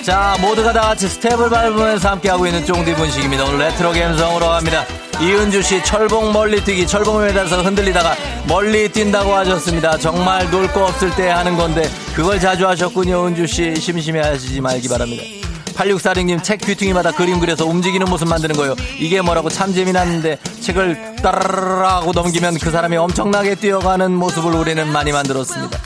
[0.06, 3.42] 자, 모두가 다 같이 스텝을 밟으면서 함께하고 있는 쫑디 분식입니다.
[3.42, 4.84] 오늘 레트로 감성으로 갑니다.
[5.20, 8.14] 이은주 씨, 철봉 멀리 뛰기, 철봉에 매달아서 흔들리다가
[8.46, 9.98] 멀리 뛴다고 하셨습니다.
[9.98, 13.74] 정말 놀 거 없을 때 하는 건데, 그걸 자주 하셨군요, 은주 씨.
[13.74, 15.24] 심심해 하시지 말기 바랍니다.
[15.74, 18.76] 8646님, 책 귀퉁이마다 그림 그려서 움직이는 모습 만드는 거요.
[19.00, 25.80] 이게 뭐라고 참 재미났는데, 책을 따라라고 넘기면 그 사람이 엄청나게 뛰어가는 모습을 우리는 많이 만들었습니다.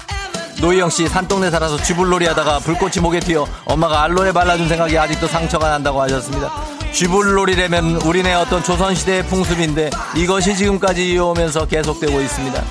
[0.61, 5.71] 노희영 씨 산동네 살아서 쥐불놀이 하다가 불꽃이 목에 튀어 엄마가 알로에 발라준 생각이 아직도 상처가
[5.71, 6.53] 난다고 하셨습니다.
[6.93, 12.63] 쥐불놀이라면 우리네 어떤 조선시대의 풍습인데 이것이 지금까지 이어오면서 계속되고 있습니다.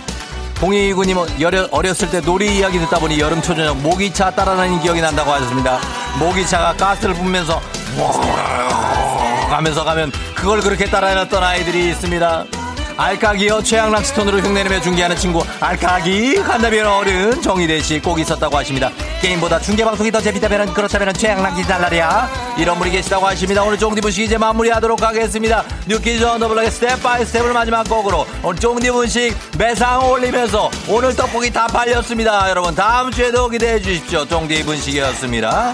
[0.55, 5.79] 0229님 어렸을 때 놀이 이야기 듣다 보니 여름 초저녁 모기차 따라다니는 기억이 난다고 하셨습니다.
[6.19, 7.59] 모기차가 가스를 뿜면서
[9.49, 12.45] 가면서 가면 그걸 그렇게 따라다녔던 아이들이 있습니다.
[12.99, 13.63] 알까기요?
[13.63, 15.41] 최양락 스톤으로 흉내내며 중계하는 친구.
[15.61, 16.35] 알까기?
[16.35, 18.91] 간다면 어른 정의대씨 꼭 있었다고 하십니다.
[19.21, 22.29] 게임보다 중계방송이 더 재밌다면 그렇다면 최양락이 달라리야.
[22.57, 23.63] 이런 분이 계시다고 하십니다.
[23.63, 25.63] 오늘 쫑디 분식 이제 마무리하도록 하겠습니다.
[25.87, 31.67] 뉴키즈 언더블락의 Step by Step을 마지막 곡으로 오늘 쫑디 분식 매상 올리면서 오늘 떡볶이 다
[31.67, 32.49] 팔렸습니다.
[32.49, 34.25] 여러분 다음 주에도 기대해 주십시오.
[34.25, 35.73] 쫑디 분식이었습니다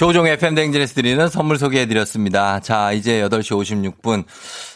[0.00, 2.58] 조종의 FM 댕진에서 드리는 선물 소개해 드렸습니다.
[2.60, 3.52] 자, 이제 8시
[4.00, 4.24] 56분.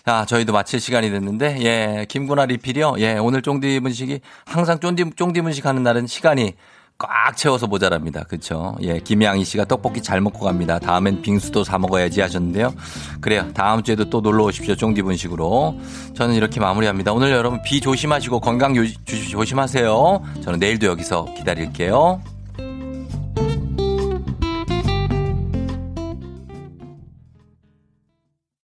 [0.04, 2.96] 자, 저희도 마칠 시간이 됐는데, 예, 김구나 리필이요.
[2.98, 6.52] 예, 오늘 쫑디 분식이 항상 쫑디, 쫑디 분식 하는 날은 시간이
[6.98, 8.24] 꽉 채워서 모자랍니다.
[8.24, 8.76] 그쵸?
[8.82, 10.78] 예, 김양희 씨가 떡볶이 잘 먹고 갑니다.
[10.78, 12.74] 다음엔 빙수도 사 먹어야지 하셨는데요.
[13.22, 13.48] 그래요.
[13.54, 14.74] 다음 주에도 또 놀러 오십시오.
[14.76, 15.80] 쫑디 분식으로.
[16.14, 17.14] 저는 이렇게 마무리합니다.
[17.14, 18.74] 오늘 여러분 비 조심하시고 건강
[19.06, 20.22] 조심하세요.
[20.42, 22.20] 저는 내일도 여기서 기다릴게요.